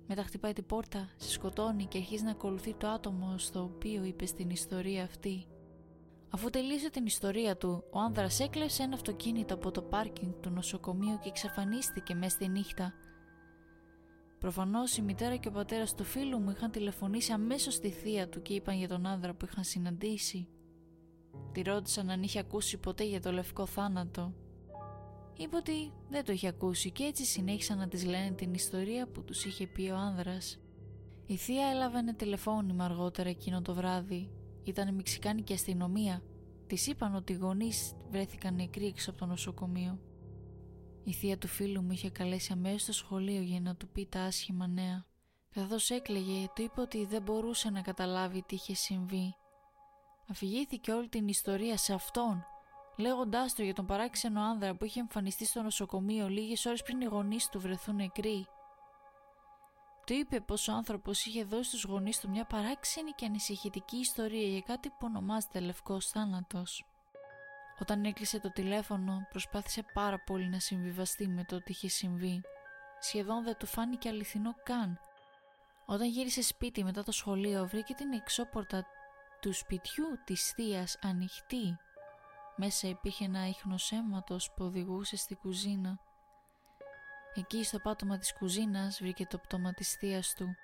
Μετά 0.07 0.23
χτυπάει 0.23 0.52
την 0.52 0.66
πόρτα, 0.66 1.09
σε 1.16 1.30
σκοτώνει 1.30 1.87
και 1.87 1.99
αρχίζει 1.99 2.25
να 2.25 2.30
ακολουθεί 2.30 2.75
το 2.75 2.88
άτομο 2.88 3.38
στο 3.38 3.62
οποίο 3.62 4.04
είπε 4.04 4.26
στην 4.26 4.50
ιστορία 4.50 5.04
αυτή. 5.04 5.47
Αφού 6.30 6.50
τελείωσε 6.50 6.90
την 6.90 7.07
ιστορία 7.07 7.57
του, 7.57 7.85
ο 7.90 7.99
άνδρας 8.00 8.40
έκλεψε 8.40 8.83
ένα 8.83 8.95
αυτοκίνητο 8.95 9.54
από 9.54 9.71
το 9.71 9.83
πάρκινγκ 9.83 10.33
του 10.40 10.50
νοσοκομείου 10.50 11.19
και 11.23 11.28
εξαφανίστηκε 11.28 12.14
μέσα 12.14 12.30
στη 12.30 12.49
νύχτα. 12.49 12.95
Προφανώς 14.38 14.97
η 14.97 15.02
μητέρα 15.02 15.37
και 15.37 15.49
ο 15.49 15.50
πατέρας 15.50 15.95
του 15.95 16.04
φίλου 16.04 16.38
μου 16.38 16.50
είχαν 16.50 16.71
τηλεφωνήσει 16.71 17.33
αμέσως 17.33 17.75
στη 17.75 17.90
θεία 17.90 18.28
του 18.28 18.42
και 18.42 18.54
είπαν 18.54 18.76
για 18.76 18.88
τον 18.88 19.07
άνδρα 19.07 19.35
που 19.35 19.45
είχαν 19.50 19.64
συναντήσει. 19.64 20.49
Τη 21.53 21.63
ρώτησαν 21.63 22.11
αν 22.11 22.23
είχε 22.23 22.39
ακούσει 22.39 22.79
ποτέ 22.79 23.05
για 23.05 23.21
το 23.21 23.33
λευκό 23.33 23.67
θάνατο. 23.67 24.35
Είπε 25.37 25.57
ότι 25.57 25.93
δεν 26.09 26.25
το 26.25 26.33
είχε 26.33 26.49
ακούσει 26.49 26.91
και 26.91 27.05
έτσι 27.05 27.25
συνέχισαν 27.25 27.79
να 27.79 27.89
της 27.89 28.05
λένε 28.05 28.31
την 28.31 28.55
ιστορία 28.55 29.07
που 29.07 29.25
τους 29.25 29.45
είχε 29.45 29.67
πει 29.67 29.91
ο 29.91 29.97
άνδρας. 29.97 30.61
Η 31.27 31.37
θεία 31.37 31.67
έλαβε 31.67 31.99
ένα 31.99 32.15
τηλεφώνημα 32.15 32.85
αργότερα 32.85 33.29
εκείνο 33.29 33.63
το 33.63 33.75
βράδυ 33.75 34.31
ήταν 34.65 34.95
μεξικάνικη 34.95 35.53
αστυνομία. 35.53 36.23
Της 36.67 36.87
είπαν 36.87 37.15
ότι 37.15 37.33
οι 37.33 37.37
γονείς 37.37 37.93
βρέθηκαν 38.11 38.55
νεκροί 38.55 38.87
έξω 38.87 39.11
από 39.11 39.19
το 39.19 39.27
νοσοκομείο. 39.27 39.99
Η 41.05 41.13
θεία 41.13 41.39
του 41.39 41.49
φίλου 41.49 41.83
μου 41.83 41.93
είχε 41.93 42.11
καλέσει 42.11 42.53
αμέσως 42.53 42.83
στο 42.83 42.93
σχολείο 42.93 43.41
για 43.41 43.61
να 43.61 43.77
του 43.77 43.89
πει 43.89 44.07
τα 44.07 44.21
άσχημα 44.21 44.67
νέα. 44.67 45.07
Καθώς 45.51 45.91
έκλαιγε, 45.91 46.47
του 46.55 46.63
είπε 46.63 46.81
ότι 46.81 47.07
δεν 47.07 47.23
μπορούσε 47.23 47.71
να 47.71 47.81
καταλάβει 47.81 48.43
τι 48.43 48.55
είχε 48.55 48.75
συμβεί. 48.75 49.35
Αφηγήθηκε 50.31 50.93
όλη 50.93 51.09
την 51.09 51.29
ιστορία 51.29 51.77
σε 51.77 51.93
αυτόν, 51.93 52.47
λέγοντάς 52.97 53.55
του 53.55 53.63
για 53.63 53.75
τον 53.75 53.87
παράξενο 53.87 54.43
άνδρα 54.43 54.75
που 54.75 54.85
είχε 54.85 55.01
εμφανιστεί 55.01 55.45
στο 55.45 55.63
νοσοκομείο 55.63 56.29
λίγες 56.29 56.67
ώρες 56.67 56.83
πριν 56.83 57.01
οι 57.01 57.05
γονείς 57.05 57.49
του 57.49 57.61
βρεθούν 57.61 57.95
νεκροί. 57.95 58.47
Του 60.07 60.13
είπε 60.13 60.41
πως 60.41 60.69
ο 60.69 60.73
άνθρωπος 60.73 61.25
είχε 61.25 61.45
δώσει 61.45 61.69
στους 61.69 61.85
γονείς 61.85 62.21
του 62.21 62.31
μια 62.31 62.45
παράξενη 62.45 63.11
και 63.11 63.27
ανησυχητική 63.27 63.97
ιστορία 63.97 64.49
για 64.49 64.61
κάτι 64.61 64.89
που 64.89 64.97
ονομάζεται 65.01 65.61
λευκός 65.61 66.07
θάνατος. 66.07 66.85
Όταν 67.81 68.05
έκλεισε 68.05 68.41
το 68.41 68.53
τηλέφωνο 68.53 69.27
προσπάθησε 69.31 69.85
πάρα 69.95 70.19
πολύ 70.27 70.49
να 70.49 70.59
συμβιβαστεί 70.59 71.29
με 71.29 71.45
το 71.45 71.57
ότι 71.57 71.73
είχε 71.73 71.89
συμβεί. 71.89 72.41
Σχεδόν 73.01 73.45
δεν 73.45 73.57
του 73.59 73.67
φάνηκε 73.67 74.09
αληθινό 74.09 74.55
καν. 74.63 75.01
Όταν 75.87 76.09
γύρισε 76.09 76.43
σπίτι 76.43 76.85
μετά 76.85 77.03
το 77.03 77.13
σχολείο 77.13 77.67
βρήκε 77.67 77.95
την 77.95 78.13
εξώπορτα 78.13 78.87
του 79.40 79.52
σπιτιού 79.52 80.06
της 80.25 80.50
θείας 80.50 80.99
ανοιχτή. 81.02 81.76
Μέσα 82.56 82.88
υπήρχε 82.88 83.25
ένα 83.25 83.49
ίχνος 83.49 83.92
αίματος 83.92 84.52
που 84.56 84.64
οδηγούσε 84.64 85.16
στη 85.16 85.35
κουζίνα 85.35 86.00
Εκεί 87.35 87.64
στο 87.64 87.78
πάτωμα 87.78 88.18
της 88.18 88.32
κουζίνας 88.32 88.99
βρήκε 89.00 89.26
το 89.26 89.38
πτώμα 89.38 89.73
της 89.73 89.94
θείας 89.94 90.35
του. 90.35 90.54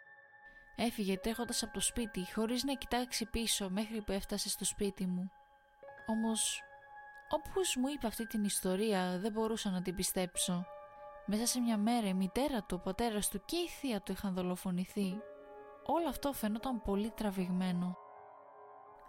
Έφυγε 0.76 1.18
τρέχοντας 1.18 1.62
από 1.62 1.73
το 1.73 1.80
σπίτι 1.80 2.33
χωρίς 2.35 2.64
να 2.64 2.75
κοιτάξει 2.75 3.26
πίσω 3.26 3.71
μέχρι 3.71 4.02
που 4.02 4.12
έφτασε 4.12 4.49
στο 4.49 4.64
σπίτι 4.64 5.06
μου. 5.06 5.30
Όμως, 6.06 6.62
όπως 7.28 7.76
μου 7.76 7.88
είπε 7.88 8.06
αυτή 8.06 8.26
την 8.26 8.45
ιστορία 8.45 9.18
δεν 9.18 9.33
μπορούσα 9.33 9.71
να 9.71 9.83
την 9.83 9.95
πιστέψω. 9.95 10.66
Μέσα 11.26 11.47
σε 11.47 11.61
μια 11.61 11.76
μέρα 11.76 12.06
η 12.06 12.14
μητέρα 12.14 12.62
του, 12.62 12.76
ο 12.80 12.85
πατέρας 12.85 13.28
του 13.28 13.42
και 13.45 13.56
η 13.56 13.68
θεία 13.68 14.00
του 14.00 14.12
είχαν 14.12 14.35
δολοφονηθεί. 14.35 15.21
Όλο 15.87 16.09
αυτό 16.09 16.33
φαινόταν 16.33 16.83
πολύ 16.83 17.11
τραβηγμένο. 17.11 17.97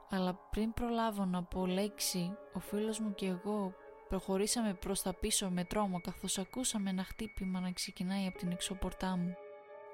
Αλλά 0.10 0.40
πριν 0.52 0.74
προλάβω 0.74 1.26
να 1.26 1.44
πω 1.44 1.66
λέξη, 1.66 2.38
ο 2.54 2.60
φίλος 2.60 3.00
μου 3.00 3.14
και 3.14 3.26
εγώ 3.26 3.74
Προχωρήσαμε 4.08 4.74
προς 4.74 5.02
τα 5.02 5.14
πίσω 5.14 5.50
με 5.50 5.64
τρόμο 5.64 6.02
καθώς 6.02 6.38
ακούσαμε 6.38 6.90
ένα 6.90 7.04
χτύπημα 7.04 7.60
να 7.60 7.72
ξεκινάει 7.72 8.28
από 8.28 8.38
την 8.38 8.52
εξωπορτά 8.52 9.18
μου. 9.18 9.36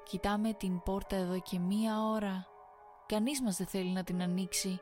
Κοιτάμε 0.04 0.54
την 0.54 0.82
πόρτα 0.84 1.16
εδώ 1.16 1.40
και 1.40 1.60
μία 1.60 2.04
ώρα. 2.04 2.48
Κανείς 3.06 3.42
μας 3.42 3.58
δεν 3.58 3.68
θέλει 3.68 3.90
να 3.90 4.04
την 4.04 4.22
ανοίξει. 4.22 4.80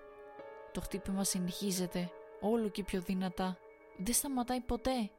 Το 0.72 0.82
χτύπημα 0.82 1.24
συνεχίζεται, 1.24 2.12
όλο 2.42 2.70
και 2.70 2.84
πιο 2.84 3.02
δυνατά. 3.02 3.58
Δεν 3.98 4.14
σταματάει 4.14 4.60
ποτέ. 4.60 5.12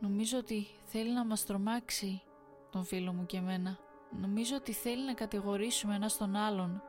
Νομίζω 0.00 0.38
ότι 0.38 0.66
θέλει 0.84 1.12
να 1.12 1.24
μας 1.24 1.46
τρομάξει, 1.46 2.22
τον 2.70 2.84
φίλο 2.84 3.12
μου 3.12 3.26
και 3.26 3.36
εμένα. 3.36 3.78
Νομίζω 4.20 4.56
ότι 4.56 4.72
θέλει 4.72 5.04
να 5.04 5.14
κατηγορήσουμε 5.14 5.94
ένα 5.94 6.10
τον 6.18 6.36
άλλον. 6.36 6.82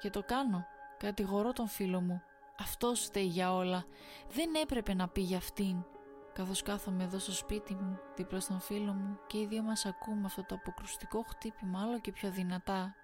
Και 0.00 0.10
το 0.10 0.22
κάνω. 0.22 0.64
Κατηγορώ 1.02 1.52
τον 1.52 1.68
φίλο 1.68 2.00
μου. 2.00 2.22
Αυτός 2.58 3.00
φταίει 3.00 3.26
για 3.26 3.54
όλα. 3.54 3.84
Δεν 4.28 4.54
έπρεπε 4.62 4.94
να 4.94 5.08
πει 5.08 5.20
για 5.20 5.36
αυτήν. 5.36 5.84
Καθώς 6.32 6.62
κάθομαι 6.62 7.04
εδώ 7.04 7.18
στο 7.18 7.32
σπίτι 7.32 7.74
μου, 7.74 7.98
δίπλα 8.16 8.40
στον 8.40 8.60
φίλο 8.60 8.92
μου 8.92 9.18
και 9.26 9.38
οι 9.38 9.46
δύο 9.46 9.62
μας 9.62 9.86
ακούμε 9.86 10.22
αυτό 10.24 10.44
το 10.44 10.54
αποκρουστικό 10.54 11.24
χτύπημα 11.28 11.80
άλλο 11.80 12.00
και 12.00 12.12
πιο 12.12 12.30
δυνατά. 12.30 12.94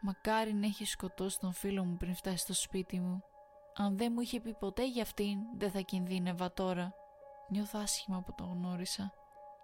Μακάρι 0.00 0.54
να 0.54 0.66
έχει 0.66 0.84
σκοτώσει 0.84 1.38
τον 1.38 1.52
φίλο 1.52 1.84
μου 1.84 1.96
πριν 1.96 2.14
φτάσει 2.14 2.36
στο 2.36 2.54
σπίτι 2.54 3.00
μου. 3.00 3.22
Αν 3.74 3.96
δεν 3.96 4.12
μου 4.14 4.20
είχε 4.20 4.40
πει 4.40 4.54
ποτέ 4.54 4.88
για 4.88 5.02
αυτήν, 5.02 5.38
δεν 5.56 5.70
θα 5.70 5.80
κινδύνευα 5.80 6.52
τώρα. 6.52 6.94
Νιώθω 7.48 7.78
άσχημα 7.82 8.22
που 8.22 8.34
τον 8.34 8.52
γνώρισα. 8.52 9.12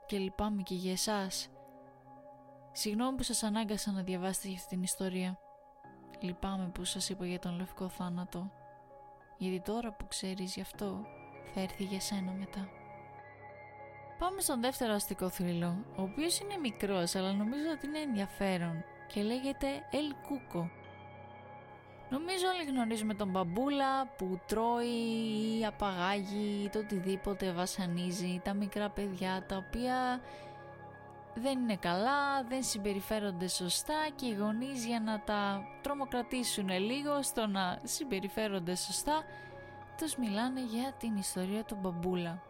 Και 0.07 0.19
λυπάμαι 0.19 0.63
και 0.63 0.75
για 0.75 0.93
εσάς. 0.93 1.49
Συγγνώμη 2.73 3.17
που 3.17 3.23
σας 3.23 3.43
ανάγκασα 3.43 3.93
να 3.93 4.03
διαβάσετε 4.03 4.49
για 4.49 4.57
αυτή 4.57 4.69
την 4.69 4.83
ιστορία. 4.83 5.39
Λυπάμαι 6.21 6.71
που 6.75 6.85
σας 6.85 7.09
είπα 7.09 7.27
για 7.27 7.39
τον 7.39 7.57
λευκό 7.57 7.89
θάνατο 7.89 8.51
γιατί 9.41 9.61
τώρα 9.61 9.93
που 9.93 10.07
ξέρεις 10.09 10.55
γι' 10.55 10.61
αυτό 10.61 11.07
θα 11.55 11.61
έρθει 11.61 11.85
για 11.85 12.01
σένα 12.01 12.33
μετά. 12.33 12.69
Πάμε 14.19 14.41
στον 14.41 14.61
δεύτερο 14.61 14.93
αστικό 14.93 15.29
θρύλο, 15.29 15.85
ο 15.97 16.03
οποίος 16.03 16.41
είναι 16.41 16.57
μικρός 16.57 17.15
αλλά 17.15 17.33
νομίζω 17.33 17.71
ότι 17.77 17.87
είναι 17.87 17.99
ενδιαφέρον 17.99 18.85
και 19.07 19.23
λέγεται 19.23 19.67
El 19.93 20.13
Cuco. 20.27 20.69
Νομίζω 22.11 22.47
όλοι 22.55 22.71
γνωρίζουμε 22.71 23.15
τον 23.15 23.29
μπαμπούλα 23.31 24.07
που 24.07 24.41
τρώει 24.47 25.59
ή 25.59 25.67
απαγάγει 25.67 26.63
ή 26.65 26.69
το 26.69 26.79
οτιδήποτε 26.79 27.53
βασανίζει 27.53 28.41
τα 28.45 28.55
μικρά 28.55 28.91
παιδιά 28.91 29.45
τα 29.49 29.57
οποία 29.57 30.21
δεν 31.35 31.59
είναι 31.59 31.77
καλά, 31.77 32.45
δεν 32.49 32.63
συμπεριφέρονται 32.63 33.49
σωστά 33.49 34.09
και 34.15 34.27
οι 34.27 34.35
γονείς 34.35 34.87
για 34.87 35.01
να 35.01 35.21
τα 35.21 35.63
τρομοκρατήσουν 35.83 36.69
λίγο 36.69 37.23
στο 37.23 37.47
να 37.47 37.81
συμπεριφέρονται 37.83 38.75
σωστά 38.75 39.25
τους 39.99 40.17
μιλάνε 40.17 40.65
για 40.65 40.93
την 40.99 41.17
ιστορία 41.17 41.65
του 41.65 41.77
μπαμπούλα. 41.81 42.43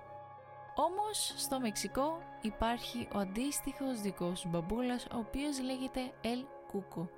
Όμως 0.74 1.34
στο 1.36 1.60
Μεξικό 1.60 2.22
υπάρχει 2.40 3.08
ο 3.14 3.18
αντίστοιχος 3.18 4.00
δικός 4.00 4.46
μπαμπούλας 4.48 5.04
ο 5.04 5.18
οποίος 5.18 5.60
λέγεται 5.60 6.00
El 6.22 6.44
Cuco. 6.72 7.08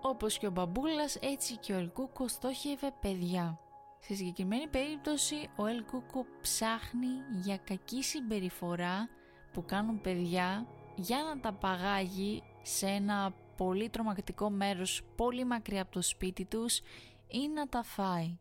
Όπως 0.00 0.38
και 0.38 0.46
ο 0.46 0.50
μπαμπούλας 0.50 1.16
έτσι 1.16 1.56
και 1.56 1.74
ο 1.74 1.78
El 1.78 2.00
Cuco 2.00 2.24
στόχευε 2.26 2.92
παιδιά. 3.00 3.58
Σε 3.98 4.14
συγκεκριμένη 4.14 4.68
περίπτωση 4.68 5.48
ο 5.56 5.62
El 5.62 5.94
Cuco 5.94 6.24
ψάχνει 6.40 7.08
για 7.42 7.56
κακή 7.56 8.02
συμπεριφορά 8.02 9.08
που 9.52 9.64
κάνουν 9.64 10.00
παιδιά 10.00 10.66
για 10.96 11.22
να 11.22 11.40
τα 11.40 11.52
παγάγει 11.52 12.42
σε 12.62 12.86
ένα 12.86 13.34
πολύ 13.56 13.88
τρομακτικό 13.88 14.50
μέρος 14.50 15.02
πολύ 15.16 15.44
μακριά 15.44 15.82
από 15.82 15.92
το 15.92 16.02
σπίτι 16.02 16.44
τους 16.44 16.80
ή 17.28 17.48
να 17.54 17.68
τα 17.68 17.82
φάει. 17.82 18.38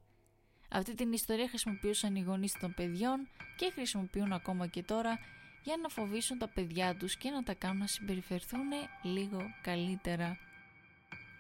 Αυτή 0.70 0.96
την 0.96 1.14
ιστορία 1.14 1.48
χρησιμοποιούσαν 1.48 2.16
οι 2.16 2.22
γονείς 2.22 2.54
των 2.60 2.74
παιδιών 2.74 3.28
και 3.58 3.72
χρησιμοποιούν 3.74 4.34
ακόμα 4.34 4.68
και 4.68 4.84
τώρα 4.84 5.20
για 5.64 5.78
να 5.82 5.90
φοβήσουν 5.90 6.38
τα 6.38 6.48
παιδιά 6.48 6.96
τους 6.96 7.16
και 7.16 7.30
να 7.30 7.44
τα 7.44 7.54
κάνουν 7.54 7.78
να 7.78 7.88
συμπεριφερθούν 7.88 8.70
λίγο 9.02 9.42
καλύτερα. 9.62 10.38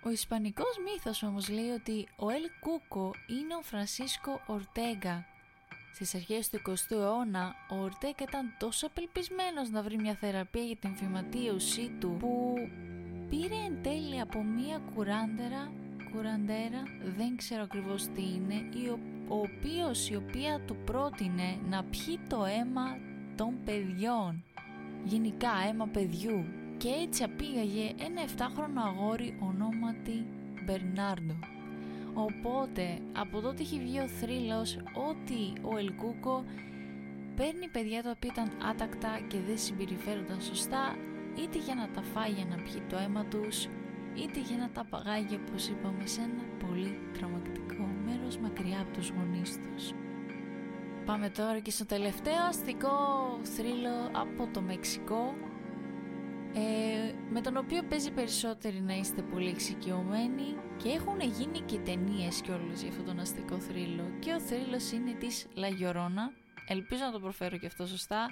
Ο 0.04 0.10
ισπανικός 0.10 0.78
μύθος 0.86 1.24
όμως 1.24 1.50
λέει 1.50 1.70
ότι 1.70 2.08
ο 2.16 2.30
Ελ 2.30 2.44
Κούκο 2.60 3.14
είναι 3.28 3.56
ο 3.56 3.62
Φρανσίσκο 3.62 4.42
Ορτέγκα. 4.48 5.26
Στις 5.94 6.16
αρχές 6.16 6.50
του 6.50 6.62
20ου 6.68 6.92
αιώνα, 6.92 7.56
ο 7.70 7.76
Ορτέγκα 7.76 8.24
ήταν 8.28 8.54
τόσο 8.60 8.88
απελπισμένος 8.88 9.70
να 9.70 9.82
βρει 9.82 9.98
μια 9.98 10.16
θεραπεία 10.16 10.64
για 10.64 10.76
την 10.76 10.96
φυματίωσή 10.96 11.92
του 12.00 12.16
που 12.20 12.54
πήρε 13.30 13.56
εν 13.66 13.84
τέλει 13.84 14.20
από 14.20 14.44
μια 14.44 14.82
κουράντερα, 14.96 15.72
κουραντέρα, 16.14 16.84
δεν 17.18 17.38
ξέρω 17.38 17.62
ακριβώς 17.62 18.04
τι 18.04 18.22
είναι, 18.22 18.70
ο 19.28 19.36
οποίος 19.36 20.10
η 20.10 20.16
οποία 20.16 20.62
του 20.68 20.76
πρότεινε 20.86 21.60
να 21.70 21.84
πιει 21.84 22.20
το 22.30 22.46
αίμα 22.46 22.98
των 23.36 23.64
παιδιών. 23.66 24.44
Γενικά 25.04 25.52
αίμα 25.70 25.88
παιδιού. 25.88 26.46
Και 26.78 26.90
έτσι 26.90 27.24
απήγαγε 27.24 27.94
ένα 27.98 28.22
7χρονο 28.38 28.82
αγόρι 28.86 29.38
ονόματι 29.42 30.26
Μπερνάρντο. 30.66 31.36
Οπότε 32.14 33.00
από 33.14 33.42
τότε 33.42 33.62
έχει 33.62 33.80
βγει 33.80 34.00
ο 34.00 34.08
θρύλος 34.08 34.78
ότι 35.10 35.54
ο 35.62 35.78
Ελκούκο 35.78 36.44
παίρνει 37.36 37.68
παιδιά 37.72 38.04
τα 38.04 38.12
οποία 38.16 38.32
ήταν 38.34 38.52
άτακτα 38.70 39.20
και 39.28 39.38
δεν 39.48 39.58
συμπεριφέρονταν 39.58 40.42
σωστά 40.42 40.96
είτε 41.36 41.58
για 41.58 41.76
να 41.76 41.90
τα 41.90 42.02
φάει 42.02 42.32
για 42.32 42.46
να 42.46 42.56
πιει 42.56 42.82
το 42.90 42.98
αίμα 42.98 43.26
τους 43.26 43.66
είτε 44.14 44.40
για 44.40 44.58
να 44.58 44.70
τα 44.70 44.86
παγάγει 44.90 45.40
όπως 45.46 45.68
είπαμε 45.68 46.06
σε 46.06 46.22
ένα 46.22 46.68
πολύ 46.68 47.00
τρομακτικό 47.14 47.88
μέρος 48.06 48.38
μακριά 48.38 48.80
από 48.82 48.92
τους 48.94 49.10
γονείς 49.10 49.60
τους. 49.60 49.94
Πάμε 51.06 51.30
τώρα 51.30 51.60
και 51.60 51.72
στο 51.72 51.86
τελευταίο 51.86 52.44
αστικό 52.50 52.98
θρύλο 53.44 54.10
από 54.12 54.48
το 54.54 54.62
Μεξικό 54.62 55.34
ε, 56.54 57.14
με 57.30 57.42
τον 57.42 57.58
οποίο 57.58 57.84
παίζει 57.84 58.12
περισσότεροι 58.12 58.82
να 58.82 58.94
είστε 58.94 59.22
πολύ 59.22 59.50
εξοικειωμένοι 59.50 60.56
και 60.78 60.90
έχουν 60.90 61.20
γίνει 61.20 61.60
και 61.60 61.78
ταινίες 61.78 62.42
κιόλας 62.42 62.82
για 62.82 62.90
αυτόν 62.90 63.06
τον 63.06 63.20
αστικό 63.20 63.60
θρύλο 63.60 64.04
και 64.20 64.34
ο 64.34 64.40
θρύλος 64.40 64.92
είναι 64.92 65.14
της 65.14 65.48
Λαγιορώνα 65.54 66.32
ελπίζω 66.68 67.04
να 67.04 67.12
το 67.12 67.20
προφέρω 67.20 67.58
και 67.58 67.66
αυτό 67.66 67.86
σωστά 67.88 68.30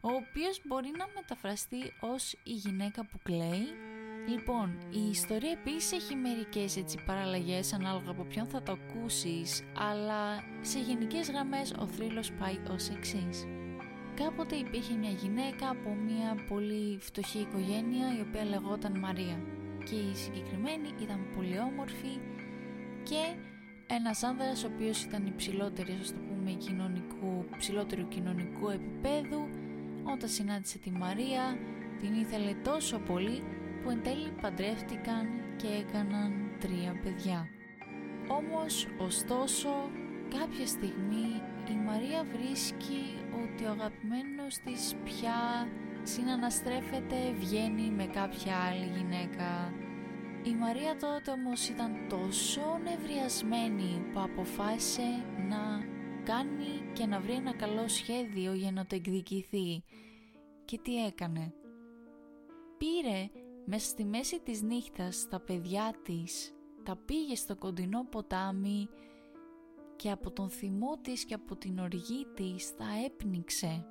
ο 0.00 0.08
οποίος 0.08 0.60
μπορεί 0.64 0.90
να 0.96 1.06
μεταφραστεί 1.14 1.92
ως 2.00 2.32
η 2.32 2.52
γυναίκα 2.52 3.06
που 3.06 3.18
κλαίει 3.22 3.66
Λοιπόν, 4.28 4.78
η 4.90 5.08
ιστορία 5.10 5.50
επίσης 5.50 5.92
έχει 5.92 6.14
μερικές 6.14 6.76
έτσι 6.76 6.98
παραλλαγές 7.06 7.72
ανάλογα 7.72 8.10
από 8.10 8.24
ποιον 8.24 8.46
θα 8.46 8.62
το 8.62 8.72
ακούσεις, 8.72 9.62
αλλά 9.76 10.44
σε 10.60 10.78
γενικές 10.78 11.30
γραμμές 11.30 11.74
ο 11.78 11.86
θρύλος 11.86 12.32
πάει 12.32 12.58
ως 12.70 12.88
εξής. 12.88 13.46
Κάποτε 14.24 14.56
υπήρχε 14.56 14.94
μια 14.94 15.10
γυναίκα 15.10 15.68
από 15.68 15.94
μια 15.94 16.44
πολύ 16.48 16.98
φτωχή 17.00 17.38
οικογένεια 17.38 18.16
η 18.18 18.20
οποία 18.28 18.44
λεγόταν 18.44 18.98
Μαρία 18.98 19.38
και 19.84 19.94
η 19.94 20.14
συγκεκριμένη 20.14 20.88
ήταν 21.02 21.26
πολύ 21.36 21.58
όμορφη 21.58 22.12
και 23.02 23.22
ένας 23.86 24.22
άνδρας 24.22 24.64
ο 24.64 24.70
οποίος 24.74 25.02
ήταν 25.02 25.26
υψηλότερη, 25.26 25.98
ας 26.00 26.12
το 26.12 26.18
πούμε, 26.28 26.50
κοινωνικού, 26.50 27.44
ψηλότερου 27.58 28.08
κοινωνικού 28.08 28.68
επίπεδου 28.68 29.48
όταν 30.12 30.28
συνάντησε 30.28 30.78
τη 30.78 30.90
Μαρία 30.90 31.58
την 32.00 32.14
ήθελε 32.14 32.54
τόσο 32.64 32.98
πολύ 32.98 33.42
που 33.82 33.90
εν 33.90 34.02
τέλει 34.02 34.32
παντρεύτηκαν 34.40 35.26
και 35.56 35.66
έκαναν 35.66 36.32
τρία 36.60 37.00
παιδιά. 37.02 37.48
Όμως, 38.28 38.86
ωστόσο, 38.98 39.68
κάποια 40.38 40.66
στιγμή 40.66 41.28
η 41.70 41.74
Μαρία 41.86 42.24
βρίσκει 42.32 43.02
ότι 43.56 43.64
ο 43.64 43.70
αγαπημένος 43.70 44.58
της 44.58 44.94
πια 45.04 45.68
συναναστρέφεται, 46.02 47.32
βγαίνει 47.38 47.90
με 47.90 48.06
κάποια 48.06 48.56
άλλη 48.56 48.86
γυναίκα. 48.96 49.72
Η 50.44 50.54
Μαρία 50.54 50.96
τότε 50.96 51.30
όμως 51.30 51.68
ήταν 51.68 52.08
τόσο 52.08 52.78
νευριασμένη 52.82 54.10
που 54.12 54.20
αποφάσισε 54.20 55.24
να 55.48 55.84
κάνει 56.24 56.92
και 56.92 57.06
να 57.06 57.20
βρει 57.20 57.32
ένα 57.32 57.54
καλό 57.54 57.88
σχέδιο 57.88 58.52
για 58.52 58.72
να 58.72 58.86
το 58.86 58.94
εκδικηθεί. 58.94 59.84
Και 60.64 60.78
τι 60.78 61.06
έκανε; 61.06 61.52
Πήρε 62.78 63.30
μέσα 63.64 63.88
στη 63.88 64.04
μέση 64.04 64.40
της 64.40 64.62
νύχτας 64.62 65.26
τα 65.30 65.40
παιδιά 65.40 65.94
της 66.02 66.54
τα 66.82 66.96
πήγε 67.04 67.34
στο 67.34 67.56
κοντινό 67.56 68.06
ποτάμι 68.10 68.88
και 69.96 70.10
από 70.10 70.30
τον 70.30 70.50
θυμό 70.50 70.98
της 71.00 71.24
και 71.24 71.34
από 71.34 71.56
την 71.56 71.78
οργή 71.78 72.26
της 72.34 72.74
τα 72.76 72.84
έπνιξε. 73.06 73.86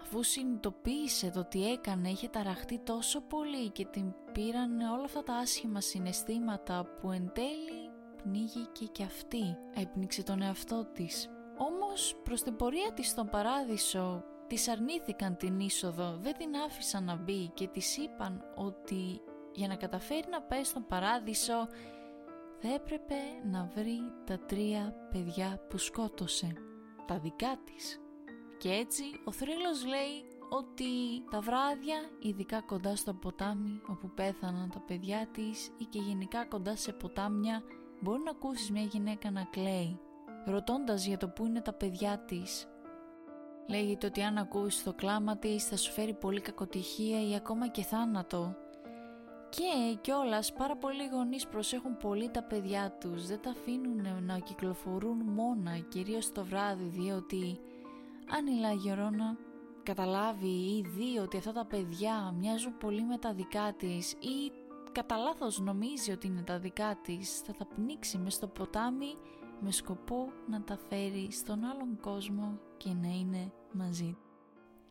Αφού 0.00 0.22
συνειδητοποίησε 0.22 1.30
το 1.30 1.44
τι 1.44 1.70
έκανε 1.70 2.08
είχε 2.08 2.28
ταραχτεί 2.28 2.78
τόσο 2.78 3.20
πολύ 3.20 3.70
και 3.70 3.84
την 3.84 4.14
πήραν 4.32 4.80
όλα 4.80 5.04
αυτά 5.04 5.22
τα 5.22 5.34
άσχημα 5.34 5.80
συναισθήματα 5.80 6.84
που 7.00 7.10
εν 7.10 7.30
τέλει 7.34 7.90
πνίγηκε 8.22 8.84
και 8.92 9.02
αυτή. 9.02 9.56
Έπνιξε 9.74 10.22
τον 10.22 10.42
εαυτό 10.42 10.84
της. 10.84 11.30
Όμως 11.58 12.16
προς 12.22 12.42
την 12.42 12.56
πορεία 12.56 12.92
της 12.92 13.08
στον 13.08 13.28
παράδεισο 13.28 14.24
Της 14.46 14.68
αρνήθηκαν 14.68 15.36
την 15.36 15.60
είσοδο, 15.60 16.16
δεν 16.20 16.36
την 16.36 16.56
άφησαν 16.66 17.04
να 17.04 17.16
μπει 17.16 17.50
και 17.54 17.66
της 17.66 17.96
είπαν 17.96 18.44
ότι 18.54 19.20
για 19.52 19.68
να 19.68 19.76
καταφέρει 19.76 20.26
να 20.30 20.42
πάει 20.42 20.64
στον 20.64 20.86
παράδεισο 20.86 21.68
θα 22.60 22.74
έπρεπε 22.74 23.14
να 23.50 23.70
βρει 23.74 23.98
τα 24.26 24.38
τρία 24.38 24.94
παιδιά 25.10 25.60
που 25.68 25.78
σκότωσε, 25.78 26.52
τα 27.06 27.18
δικά 27.18 27.58
της. 27.64 28.00
Και 28.58 28.68
έτσι 28.68 29.02
ο 29.24 29.32
θρύλος 29.32 29.84
λέει 29.86 30.24
ότι 30.48 30.84
τα 31.30 31.40
βράδια, 31.40 31.98
ειδικά 32.18 32.60
κοντά 32.60 32.96
στο 32.96 33.14
ποτάμι 33.14 33.80
όπου 33.86 34.10
πέθαναν 34.14 34.70
τα 34.70 34.80
παιδιά 34.80 35.28
της 35.32 35.70
ή 35.78 35.84
και 35.84 35.98
γενικά 35.98 36.44
κοντά 36.44 36.76
σε 36.76 36.92
ποτάμια, 36.92 37.62
μπορεί 38.00 38.22
να 38.22 38.30
ακούσεις 38.30 38.70
μια 38.70 38.82
γυναίκα 38.82 39.30
να 39.30 39.44
κλαίει, 39.44 40.00
ρωτώντας 40.46 41.06
για 41.06 41.16
το 41.16 41.28
που 41.28 41.46
είναι 41.46 41.60
τα 41.60 41.72
παιδιά 41.72 42.18
της 42.18 42.66
Λέγεται 43.68 44.06
ότι 44.06 44.22
αν 44.22 44.38
ακούσεις 44.38 44.82
το 44.82 44.92
κλάμα 44.92 45.36
της 45.36 45.64
θα 45.64 45.76
σου 45.76 45.92
φέρει 45.92 46.14
πολύ 46.14 46.40
κακοτυχία 46.40 47.28
ή 47.28 47.34
ακόμα 47.34 47.68
και 47.68 47.82
θάνατο. 47.82 48.56
Και 49.56 49.98
κιόλας 50.00 50.52
πάρα 50.52 50.76
πολλοί 50.76 51.08
γονείς 51.12 51.46
προσέχουν 51.46 51.96
πολύ 51.96 52.30
τα 52.30 52.42
παιδιά 52.42 52.96
τους, 53.00 53.26
δεν 53.26 53.40
τα 53.40 53.50
αφήνουν 53.50 54.24
να 54.24 54.38
κυκλοφορούν 54.38 55.16
μόνα, 55.16 55.78
κυρίως 55.78 56.32
το 56.32 56.44
βράδυ, 56.44 56.84
διότι 56.84 57.58
αν 58.28 58.46
η 58.46 58.58
Λαγερώνα 58.60 59.36
καταλάβει 59.82 60.48
ή 60.48 60.86
δει 60.96 61.18
ότι 61.18 61.36
αυτά 61.36 61.52
τα 61.52 61.66
παιδιά 61.66 62.34
μοιάζουν 62.38 62.78
πολύ 62.78 63.02
με 63.02 63.18
τα 63.18 63.32
δικά 63.32 63.74
της 63.78 64.12
ή 64.12 64.52
κατά 64.92 65.16
λάθος 65.16 65.60
νομίζει 65.60 66.10
ότι 66.12 66.26
είναι 66.26 66.42
τα 66.42 66.58
δικά 66.58 66.98
της, 67.02 67.40
θα 67.40 67.52
τα 67.52 67.66
πνίξει 67.66 68.18
μες 68.18 68.34
στο 68.34 68.46
ποτάμι 68.46 69.14
με 69.60 69.70
σκοπό 69.70 70.32
να 70.48 70.62
τα 70.62 70.78
φέρει 70.88 71.28
στον 71.32 71.64
άλλον 71.64 71.98
κόσμο 72.00 72.58
και 72.76 72.92
να 73.02 73.08
είναι 73.08 73.52
μαζί. 73.72 74.16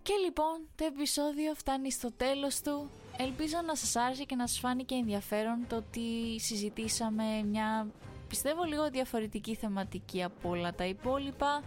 Και 0.08 0.14
λοιπόν 0.24 0.68
το 0.76 0.86
επεισόδιο 0.86 1.54
φτάνει 1.54 1.92
στο 1.92 2.12
τέλος 2.12 2.62
του. 2.62 2.90
Ελπίζω 3.18 3.58
να 3.66 3.76
σας 3.76 3.96
άρεσε 3.96 4.24
και 4.24 4.36
να 4.36 4.48
σας 4.48 4.60
φάνηκε 4.60 4.96
ενδιαφέρον 4.96 5.66
το 5.68 5.76
ότι 5.76 6.40
συζητήσαμε 6.40 7.44
μια 7.44 7.88
πιστεύω 8.28 8.64
λίγο 8.64 8.90
διαφορετική 8.90 9.56
θεματική 9.56 10.24
από 10.24 10.50
όλα 10.50 10.74
τα 10.74 10.86
υπόλοιπα. 10.86 11.64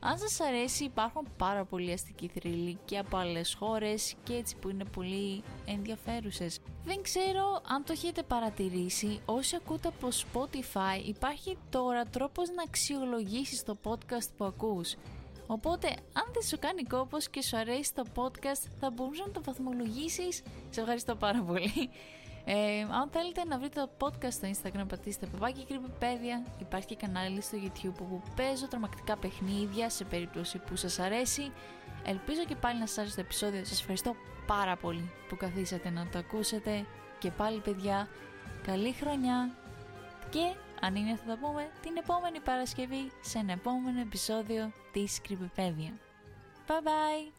Αν 0.00 0.18
σας 0.18 0.40
αρέσει 0.40 0.84
υπάρχουν 0.84 1.28
πάρα 1.36 1.64
πολλοί 1.64 1.92
αστικοί 1.92 2.28
θρύλοι 2.28 2.78
και 2.84 2.98
από 2.98 3.16
άλλες 3.16 3.54
χώρες 3.54 4.14
και 4.22 4.34
έτσι 4.34 4.56
που 4.56 4.68
είναι 4.68 4.84
πολύ 4.84 5.42
ενδιαφέρουσες. 5.66 6.58
Δεν 6.84 7.02
ξέρω 7.02 7.62
αν 7.68 7.84
το 7.84 7.92
έχετε 7.92 8.22
παρατηρήσει, 8.22 9.20
όσοι 9.24 9.56
ακούτε 9.56 9.88
από 9.88 10.08
Spotify 10.08 11.06
υπάρχει 11.06 11.58
τώρα 11.70 12.04
τρόπος 12.04 12.48
να 12.48 12.62
αξιολογήσεις 12.62 13.62
το 13.62 13.76
podcast 13.84 14.28
που 14.36 14.44
ακούς. 14.44 14.94
Οπότε, 15.50 15.88
αν 15.88 16.26
δεν 16.32 16.42
σου 16.42 16.58
κάνει 16.58 16.82
κόπος 16.82 17.28
και 17.28 17.42
σου 17.42 17.56
αρέσει 17.56 17.94
το 17.94 18.04
podcast, 18.14 18.62
θα 18.80 18.90
μπορούσες 18.90 19.26
να 19.26 19.32
το 19.32 19.42
βαθμολογήσεις. 19.42 20.42
Σε 20.70 20.80
ευχαριστώ 20.80 21.14
πάρα 21.14 21.42
πολύ. 21.42 21.90
Ε, 22.44 22.80
αν 22.80 23.08
θέλετε 23.12 23.44
να 23.44 23.58
βρείτε 23.58 23.80
το 23.80 23.90
podcast 23.98 24.32
στο 24.32 24.48
Instagram, 24.48 24.84
πατήστε 24.88 25.26
παπάκι 25.26 25.64
κρυμπηπέδια. 25.64 26.42
Υπάρχει 26.60 26.86
και 26.86 26.96
κανάλι 26.96 27.40
στο 27.40 27.58
YouTube 27.64 27.94
που 27.96 28.22
παίζω 28.36 28.68
τρομακτικά 28.68 29.16
παιχνίδια 29.16 29.90
σε 29.90 30.04
περίπτωση 30.04 30.58
που 30.58 30.76
σας 30.76 30.98
αρέσει. 30.98 31.52
Ελπίζω 32.04 32.44
και 32.44 32.54
πάλι 32.54 32.78
να 32.78 32.86
σας 32.86 32.98
άρεσε 32.98 33.14
το 33.14 33.20
επεισόδιο. 33.20 33.64
Σας 33.64 33.80
ευχαριστώ 33.80 34.14
πάρα 34.46 34.76
πολύ 34.76 35.10
που 35.28 35.36
καθίσατε 35.36 35.90
να 35.90 36.08
το 36.12 36.18
ακούσετε. 36.18 36.86
Και 37.18 37.30
πάλι 37.30 37.60
παιδιά, 37.60 38.08
καλή 38.62 38.92
χρονιά 38.92 39.50
και 40.30 40.54
αν 40.80 40.94
είναι 40.94 41.16
θα 41.16 41.34
τα 41.34 41.38
πούμε 41.40 41.70
την 41.82 41.96
επόμενη 41.96 42.40
Παρασκευή 42.40 43.10
σε 43.20 43.38
ένα 43.38 43.52
επόμενο 43.52 44.00
επεισόδιο 44.00 44.72
της 44.92 45.20
Κρυμπηπέδια. 45.20 45.92
Bye 46.66 46.82
bye! 46.84 47.37